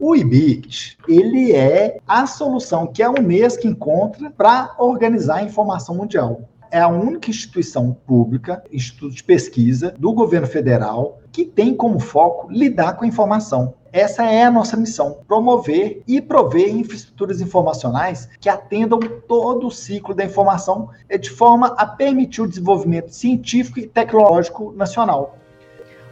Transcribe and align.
O 0.00 0.16
IBICT, 0.16 0.96
ele 1.06 1.52
é 1.52 1.98
a 2.08 2.26
solução 2.26 2.86
que 2.86 3.02
é 3.02 3.08
o 3.08 3.22
mês 3.22 3.58
que 3.58 3.68
encontra 3.68 4.30
para 4.30 4.74
organizar 4.78 5.36
a 5.36 5.42
informação 5.42 5.94
mundial 5.94 6.48
é 6.70 6.80
a 6.80 6.88
única 6.88 7.30
instituição 7.30 7.92
pública, 8.06 8.62
instituto 8.70 9.14
de 9.14 9.24
pesquisa 9.24 9.94
do 9.98 10.12
governo 10.12 10.46
federal, 10.46 11.18
que 11.32 11.44
tem 11.44 11.74
como 11.74 11.98
foco 11.98 12.50
lidar 12.50 12.94
com 12.94 13.04
a 13.04 13.08
informação. 13.08 13.74
Essa 13.92 14.24
é 14.24 14.44
a 14.44 14.50
nossa 14.50 14.76
missão: 14.76 15.18
promover 15.26 16.02
e 16.06 16.20
prover 16.20 16.68
infraestruturas 16.68 17.40
informacionais 17.40 18.28
que 18.40 18.48
atendam 18.48 19.00
todo 19.26 19.66
o 19.66 19.70
ciclo 19.70 20.14
da 20.14 20.24
informação 20.24 20.90
de 21.20 21.30
forma 21.30 21.74
a 21.76 21.84
permitir 21.84 22.42
o 22.42 22.48
desenvolvimento 22.48 23.10
científico 23.10 23.80
e 23.80 23.86
tecnológico 23.86 24.72
nacional. 24.76 25.39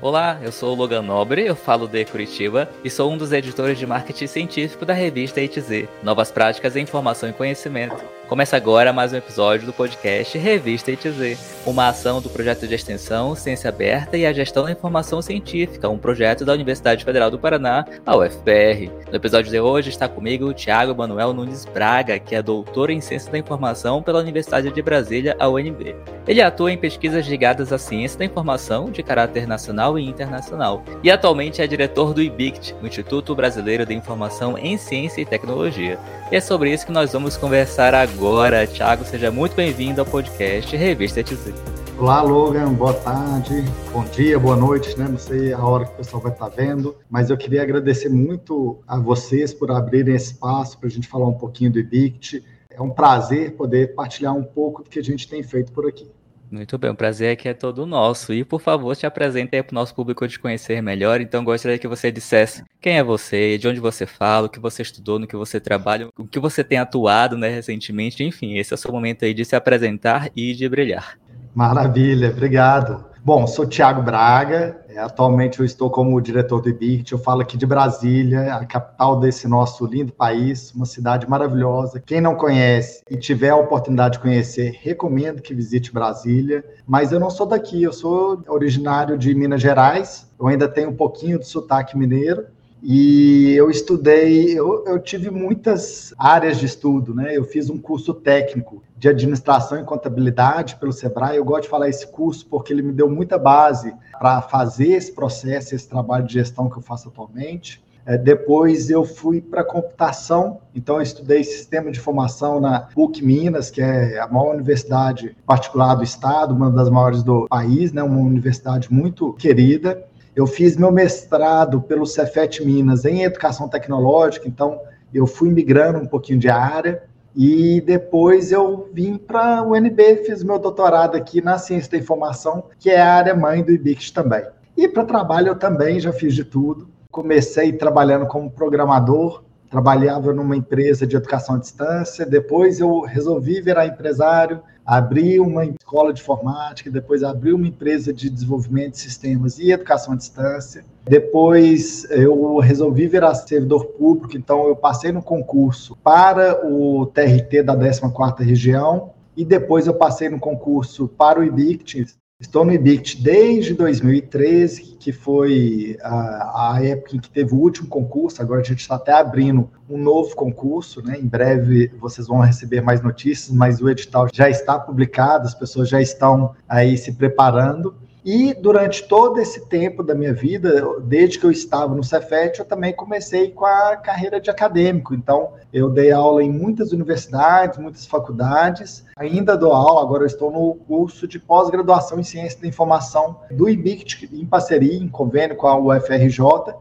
Olá, 0.00 0.38
eu 0.40 0.52
sou 0.52 0.74
o 0.74 0.76
Logan 0.76 1.02
Nobre, 1.02 1.44
eu 1.44 1.56
falo 1.56 1.88
de 1.88 2.04
Curitiba 2.04 2.70
e 2.84 2.90
sou 2.90 3.10
um 3.10 3.18
dos 3.18 3.32
editores 3.32 3.76
de 3.76 3.84
marketing 3.84 4.28
científico 4.28 4.86
da 4.86 4.94
revista 4.94 5.40
ITZ, 5.40 5.88
Novas 6.04 6.30
Práticas 6.30 6.77
em 6.77 6.82
Informação 6.82 7.28
e 7.28 7.32
Conhecimento. 7.32 8.17
Começa 8.28 8.59
agora 8.59 8.92
mais 8.92 9.10
um 9.10 9.16
episódio 9.16 9.64
do 9.64 9.73
podcast 9.73 10.37
Revista 10.37 10.91
ITZ, 10.91 11.62
uma 11.64 11.88
ação 11.88 12.20
do 12.20 12.28
projeto 12.28 12.68
de 12.68 12.74
extensão 12.74 13.34
Ciência 13.34 13.70
Aberta 13.70 14.18
e 14.18 14.27
a 14.27 14.32
Gestão 14.34 14.64
da 14.64 14.70
Informação 14.70 15.23
Científica, 15.23 15.88
um 15.88 15.96
projeto 15.96 16.45
da 16.45 16.52
Universidade 16.52 17.06
Federal 17.06 17.30
do 17.30 17.38
Paraná, 17.38 17.87
a 18.04 18.14
UFPR. 18.14 18.91
No 19.09 19.16
episódio 19.16 19.51
de 19.51 19.59
hoje 19.59 19.88
está 19.88 20.06
comigo 20.06 20.45
o 20.45 20.52
Tiago 20.52 20.95
Manuel 20.95 21.32
Nunes 21.32 21.64
Braga, 21.64 22.18
que 22.18 22.34
é 22.34 22.42
doutor 22.42 22.91
em 22.91 23.01
Ciência 23.01 23.32
da 23.32 23.38
Informação 23.38 24.02
pela 24.02 24.20
Universidade 24.20 24.70
de 24.70 24.82
Brasília, 24.82 25.34
a 25.38 25.48
UNB. 25.48 25.96
Ele 26.26 26.42
atua 26.42 26.70
em 26.70 26.76
pesquisas 26.76 27.26
ligadas 27.26 27.73
à 27.73 27.79
ciência 27.79 28.18
da 28.18 28.26
informação 28.26 28.90
de 28.90 29.02
caráter 29.02 29.46
nacional 29.46 29.98
e 29.98 30.04
internacional, 30.06 30.84
e 31.02 31.10
atualmente 31.10 31.62
é 31.62 31.66
diretor 31.66 32.12
do 32.12 32.20
IBICT, 32.20 32.74
Instituto 32.82 33.34
Brasileiro 33.34 33.87
de 33.87 33.95
Informação 33.95 34.59
em 34.59 34.76
Ciência 34.76 35.23
e 35.23 35.24
Tecnologia. 35.24 35.98
E 36.30 36.37
é 36.37 36.40
sobre 36.42 36.70
isso 36.70 36.84
que 36.84 36.92
nós 36.92 37.15
vamos 37.15 37.34
conversar 37.38 37.95
agora 37.95 38.18
agora. 38.19 38.66
Thiago, 38.66 39.05
seja 39.05 39.30
muito 39.30 39.55
bem-vindo 39.55 40.01
ao 40.01 40.07
podcast 40.07 40.77
Revista 40.77 41.23
TZ. 41.23 41.52
Olá, 41.97 42.21
Logan, 42.21 42.73
boa 42.73 42.93
tarde, 42.93 43.63
bom 43.93 44.05
dia, 44.07 44.37
boa 44.41 44.57
noite, 44.57 44.99
né? 44.99 45.07
Não 45.09 45.19
sei 45.19 45.52
a 45.52 45.65
hora 45.65 45.85
que 45.85 45.93
o 45.93 45.97
pessoal 45.97 46.21
vai 46.21 46.33
estar 46.33 46.49
vendo, 46.49 46.96
mas 47.09 47.30
eu 47.30 47.37
queria 47.37 47.63
agradecer 47.63 48.09
muito 48.09 48.83
a 48.89 48.99
vocês 48.99 49.55
por 49.55 49.71
abrirem 49.71 50.16
espaço 50.16 50.79
para 50.79 50.89
a 50.89 50.91
gente 50.91 51.07
falar 51.07 51.29
um 51.29 51.39
pouquinho 51.39 51.71
do 51.71 51.79
IBICT. 51.79 52.45
É 52.69 52.83
um 52.83 52.91
prazer 52.91 53.55
poder 53.55 53.95
partilhar 53.95 54.35
um 54.35 54.43
pouco 54.43 54.83
do 54.83 54.91
que 54.91 54.99
a 54.99 55.05
gente 55.05 55.29
tem 55.29 55.45
feito 55.45 55.71
por 55.71 55.87
aqui. 55.87 56.11
Muito 56.51 56.79
bem, 56.79 56.91
o 56.91 56.95
prazer 56.95 57.32
aqui 57.32 57.49
é 57.49 57.54
todo 57.54 57.87
nosso. 57.87 58.32
E 58.32 58.45
por 58.45 58.60
favor, 58.60 58.95
se 58.96 59.07
apresente 59.07 59.54
aí 59.54 59.63
para 59.63 59.73
o 59.73 59.74
nosso 59.74 59.95
público 59.95 60.27
te 60.27 60.38
conhecer 60.38 60.82
melhor. 60.82 61.21
Então, 61.21 61.45
gostaria 61.45 61.79
que 61.79 61.87
você 61.87 62.10
dissesse 62.10 62.65
quem 62.80 62.99
é 62.99 63.02
você, 63.02 63.59
de 63.59 63.68
onde 63.68 63.80
você 63.80 64.06
fala, 64.06 64.47
o 64.47 64.50
que 64.50 64.59
você 64.59 64.82
estudou, 64.82 65.19
no 65.19 65.27
que 65.27 65.37
você 65.37 65.60
trabalha, 65.60 66.09
o 66.16 66.27
que 66.27 66.38
você 66.38 66.65
tem 66.65 66.78
atuado 66.78 67.37
né, 67.37 67.49
recentemente. 67.49 68.25
Enfim, 68.25 68.56
esse 68.56 68.72
é 68.72 68.77
o 68.77 68.78
seu 68.78 68.91
momento 68.91 69.25
aí 69.25 69.34
de 69.34 69.44
se 69.44 69.55
apresentar 69.55 70.31
e 70.34 70.55
de 70.55 70.69
brilhar. 70.69 71.19
Maravilha, 71.55 72.31
obrigado. 72.31 73.07
Bom, 73.28 73.47
sou 73.47 73.66
Tiago 73.66 74.00
Braga, 74.00 74.81
é, 74.88 74.98
atualmente 74.98 75.60
eu 75.60 75.66
estou 75.66 75.91
como 75.91 76.19
diretor 76.19 76.62
do 76.62 76.71
IBICT, 76.71 77.12
eu 77.12 77.19
falo 77.19 77.43
aqui 77.43 77.59
de 77.59 77.66
Brasília, 77.66 78.54
a 78.54 78.65
capital 78.65 79.21
desse 79.21 79.47
nosso 79.47 79.84
lindo 79.84 80.10
país, 80.10 80.72
uma 80.72 80.87
cidade 80.87 81.28
maravilhosa. 81.28 82.00
Quem 82.00 82.22
não 82.22 82.34
conhece 82.34 83.03
e 83.06 83.19
tiver 83.19 83.50
a 83.50 83.56
oportunidade 83.56 84.15
de 84.15 84.21
conhecer, 84.21 84.78
recomendo 84.81 85.43
que 85.43 85.53
visite 85.53 85.93
Brasília. 85.93 86.65
Mas 86.87 87.12
eu 87.12 87.21
não 87.21 87.28
sou 87.28 87.44
daqui, 87.44 87.82
eu 87.82 87.93
sou 87.93 88.43
originário 88.49 89.19
de 89.19 89.34
Minas 89.34 89.60
Gerais, 89.60 90.26
eu 90.41 90.47
ainda 90.47 90.66
tenho 90.66 90.88
um 90.88 90.97
pouquinho 90.97 91.38
de 91.38 91.47
sotaque 91.47 91.99
mineiro, 91.99 92.47
e 92.82 93.53
eu 93.56 93.71
estudei, 93.71 94.59
eu, 94.59 94.84
eu, 94.87 94.98
tive 94.98 95.31
muitas 95.31 96.15
áreas 96.16 96.59
de 96.59 96.66
estudo, 96.66 97.15
né? 97.15 97.37
Eu 97.37 97.44
fiz 97.44 97.69
um 97.69 97.78
curso 97.78 98.15
técnico 98.15 98.82
de 98.97 99.09
administração 99.09 99.81
e 99.81 99.84
contabilidade 99.84 100.76
pelo 100.76 100.93
Sebrae. 100.93 101.37
Eu 101.37 101.44
gosto 101.44 101.65
de 101.65 101.69
falar 101.69 101.89
esse 101.89 102.06
curso 102.06 102.47
porque 102.47 102.72
ele 102.72 102.83
me 102.83 102.93
deu 102.93 103.11
muita 103.11 103.39
base 103.39 103.94
para 104.19 104.43
fazer 104.43 104.93
esse 104.93 105.12
processo, 105.12 105.75
esse 105.75 105.89
trabalho 105.89 106.27
de 106.27 106.34
gestão 106.34 106.69
que 106.69 106.78
eu 106.78 106.83
faço 106.83 107.09
atualmente. 107.09 107.83
É, 108.09 108.16
depois 108.16 108.89
eu 108.89 109.05
fui 109.05 109.39
para 109.39 109.62
computação, 109.62 110.60
então 110.75 110.97
eu 110.97 111.03
estudei 111.03 111.45
sistema 111.45 111.91
de 111.91 111.99
informação 111.99 112.59
na 112.59 112.81
PUC 112.81 113.22
Minas, 113.22 113.71
que 113.71 113.83
é 113.83 114.19
a 114.19 114.27
maior 114.27 114.55
universidade 114.55 115.37
particular 115.45 115.95
do 115.95 116.03
estado, 116.03 116.55
uma 116.55 116.71
das 116.71 116.89
maiores 116.89 117.22
do 117.22 117.47
país, 117.49 117.93
né? 117.93 118.03
Uma 118.03 118.21
universidade 118.21 118.91
muito 118.91 119.34
querida. 119.34 120.08
Eu 120.38 120.47
fiz 120.47 120.76
meu 120.76 120.93
mestrado 120.93 121.81
pelo 121.81 122.06
Cefet 122.06 122.65
Minas 122.65 123.04
em 123.04 123.25
Educação 123.25 123.69
Tecnológica, 123.69 124.47
então 124.47 124.81
eu 125.12 125.26
fui 125.26 125.50
migrando 125.50 125.99
um 125.99 126.06
pouquinho 126.06 126.38
de 126.38 126.49
área 126.49 127.03
e 127.34 127.81
depois 127.81 128.53
eu 128.53 128.88
vim 128.93 129.19
para 129.19 129.65
o 129.65 129.72
UNB, 129.72 130.22
fiz 130.25 130.44
meu 130.44 130.56
doutorado 130.56 131.16
aqui 131.16 131.41
na 131.41 131.59
Ciência 131.59 131.91
da 131.91 131.98
Informação, 131.98 132.66
que 132.78 132.88
é 132.88 133.00
a 133.00 133.15
área 133.15 133.34
mãe 133.34 133.65
do 133.65 133.72
IBICT 133.72 134.12
também. 134.12 134.44
E 134.77 134.87
para 134.87 135.04
trabalho 135.04 135.48
eu 135.48 135.56
também 135.59 135.98
já 135.98 136.12
fiz 136.12 136.37
de 136.37 136.44
tudo. 136.44 136.88
Comecei 137.10 137.72
trabalhando 137.72 138.25
como 138.28 138.48
programador, 138.48 139.43
trabalhava 139.71 140.33
numa 140.33 140.56
empresa 140.56 141.06
de 141.06 141.17
educação 141.17 141.56
à 141.56 141.59
distância, 141.59 142.25
depois 142.25 142.81
eu 142.81 143.01
resolvi 143.01 143.61
virar 143.61 143.87
empresário, 143.87 144.61
abri 144.84 145.39
uma 145.39 145.67
escola 145.67 146.12
de 146.12 146.23
informática, 146.23 146.91
depois 146.91 147.23
abri 147.23 147.53
uma 147.53 147.67
empresa 147.67 148.12
de 148.12 148.31
desenvolvimento 148.31 148.93
de 148.93 149.01
sistemas 149.01 149.59
e 149.59 149.71
educação 149.71 150.15
à 150.15 150.17
distância. 150.17 150.84
Depois 151.05 152.11
eu 152.11 152.59
resolvi 152.59 153.07
virar 153.07 153.34
servidor 153.34 153.84
público, 153.84 154.37
então 154.37 154.67
eu 154.67 154.75
passei 154.75 155.12
no 155.12 155.23
concurso 155.23 155.97
para 156.03 156.67
o 156.67 157.07
TRT 157.07 157.62
da 157.62 157.77
14ª 157.77 158.41
região 158.41 159.11
e 159.37 159.45
depois 159.45 159.87
eu 159.87 159.95
passei 159.95 160.28
no 160.28 160.41
concurso 160.41 161.07
para 161.07 161.41
o 161.41 161.45
IBICT, 161.45 162.07
Estou 162.41 162.65
no 162.65 162.72
IBICT 162.72 163.21
desde 163.21 163.75
2013, 163.75 164.97
que 165.00 165.10
foi 165.10 165.99
a, 166.00 166.76
a, 166.76 166.84
época 166.84 167.16
em 167.16 167.19
que 167.19 167.28
teve 167.28 167.53
o 167.53 167.59
último 167.59 167.88
concurso. 167.88 168.41
Agora 168.41 168.60
a 168.60 168.65
gente 168.65 168.78
está 168.78 168.94
até 168.94 169.10
abrindo 169.10 169.69
um 169.91 169.99
novo 169.99 170.37
concurso, 170.37 171.03
né? 171.03 171.19
Em 171.19 171.27
breve 171.27 171.88
vocês 171.98 172.28
vão 172.28 172.38
receber 172.38 172.81
mais 172.81 173.03
notícias, 173.03 173.50
mas 173.50 173.81
o 173.81 173.91
edital 173.91 174.28
já 174.32 174.48
está 174.48 174.78
publicado, 174.78 175.48
as 175.48 175.54
pessoas 175.54 175.88
já 175.88 176.00
estão 176.00 176.54
aí 176.69 176.97
se 176.97 177.12
preparando. 177.12 177.97
E 178.25 178.53
durante 178.55 179.06
todo 179.06 179.41
esse 179.41 179.67
tempo 179.67 180.03
da 180.03 180.15
minha 180.15 180.34
vida, 180.34 181.01
desde 181.03 181.39
que 181.39 181.47
eu 181.47 181.51
estava 181.51 181.95
no 181.95 182.03
Cefet, 182.03 182.59
eu 182.59 182.65
também 182.65 182.93
comecei 182.93 183.51
com 183.51 183.65
a 183.65 183.97
carreira 183.97 184.41
de 184.41 184.51
acadêmico. 184.51 185.15
Então, 185.15 185.53
eu 185.73 185.89
dei 185.89 186.11
aula 186.11 186.43
em 186.43 186.51
muitas 186.51 186.93
universidades, 186.93 187.78
muitas 187.78 188.07
faculdades. 188.07 189.05
Ainda 189.17 189.57
dou 189.57 189.73
aula, 189.73 190.03
agora 190.03 190.27
estou 190.27 190.51
no 190.51 190.75
curso 190.87 191.27
de 191.27 191.39
pós-graduação 191.39 192.19
em 192.19 192.25
Ciência 192.25 192.61
da 192.61 192.67
Informação 192.67 193.41
do 193.51 193.69
IBICT, 193.69 194.28
em 194.33 194.45
parceria, 194.45 194.97
em 194.97 195.09
convênio 195.09 195.57
com 195.57 195.67
a 195.67 195.78
UFRJ, 195.78 196.39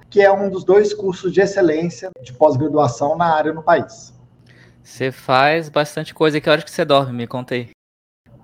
que 0.10 0.22
é 0.22 0.32
um 0.32 0.50
dos 0.50 0.64
dois 0.64 0.94
cursos 0.94 1.32
de 1.32 1.42
excelência 1.42 2.12
de 2.22 2.34
pós-graduação 2.34 3.16
na 3.16 3.34
área 3.34 3.54
no 3.54 3.64
país. 3.64 4.14
Você 4.84 5.12
faz 5.12 5.70
bastante 5.70 6.14
coisa. 6.14 6.40
Que 6.40 6.50
horas 6.50 6.64
que 6.64 6.72
você 6.72 6.86
dorme? 6.86 7.12
Me 7.12 7.28
contei. 7.28 7.77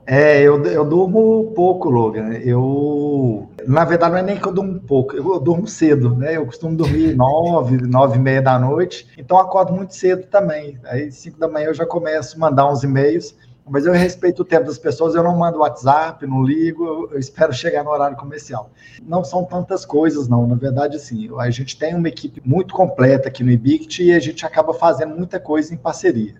É, 0.06 0.42
eu, 0.42 0.62
eu 0.66 0.84
durmo 0.84 1.54
pouco, 1.56 1.90
Logan. 1.90 2.34
Eu, 2.34 3.50
na 3.66 3.86
verdade, 3.86 4.12
não 4.12 4.20
é 4.20 4.24
nem 4.24 4.38
que 4.38 4.46
eu 4.46 4.52
durmo 4.52 4.80
pouco, 4.82 5.16
eu, 5.16 5.34
eu 5.34 5.40
durmo 5.40 5.66
cedo, 5.66 6.14
né? 6.16 6.36
Eu 6.36 6.46
costumo 6.46 6.76
dormir 6.76 7.16
nove, 7.16 7.78
nove 7.88 8.18
e 8.18 8.22
meia 8.22 8.42
da 8.42 8.60
noite, 8.60 9.08
então 9.18 9.38
acordo 9.38 9.72
muito 9.72 9.96
cedo 9.96 10.28
também. 10.28 10.78
Aí, 10.84 11.10
cinco 11.12 11.40
da 11.40 11.48
manhã, 11.48 11.68
eu 11.68 11.74
já 11.74 11.86
começo 11.86 12.36
a 12.36 12.40
mandar 12.40 12.70
uns 12.70 12.84
e-mails, 12.84 13.34
mas 13.66 13.86
eu 13.86 13.94
respeito 13.94 14.42
o 14.42 14.46
tempo 14.46 14.66
das 14.66 14.78
pessoas, 14.78 15.16
eu 15.16 15.24
não 15.24 15.38
mando 15.38 15.60
WhatsApp, 15.60 16.28
não 16.28 16.44
ligo, 16.44 16.86
eu, 16.86 17.12
eu 17.14 17.20
espero 17.20 17.54
chegar 17.54 17.86
no 17.86 17.92
horário 17.92 18.18
comercial. 18.18 18.70
Não 19.02 19.24
são 19.24 19.46
tantas 19.46 19.86
coisas, 19.86 20.28
não. 20.28 20.46
Na 20.46 20.56
verdade, 20.56 21.00
sim, 21.00 21.30
a 21.40 21.50
gente 21.50 21.78
tem 21.78 21.96
uma 21.96 22.10
equipe 22.10 22.42
muito 22.44 22.74
completa 22.74 23.30
aqui 23.30 23.42
no 23.42 23.52
IBICT 23.52 24.04
e 24.04 24.14
a 24.14 24.20
gente 24.20 24.46
acaba 24.46 24.74
fazendo 24.74 25.16
muita 25.16 25.40
coisa 25.40 25.74
em 25.74 25.78
parceria. 25.78 26.36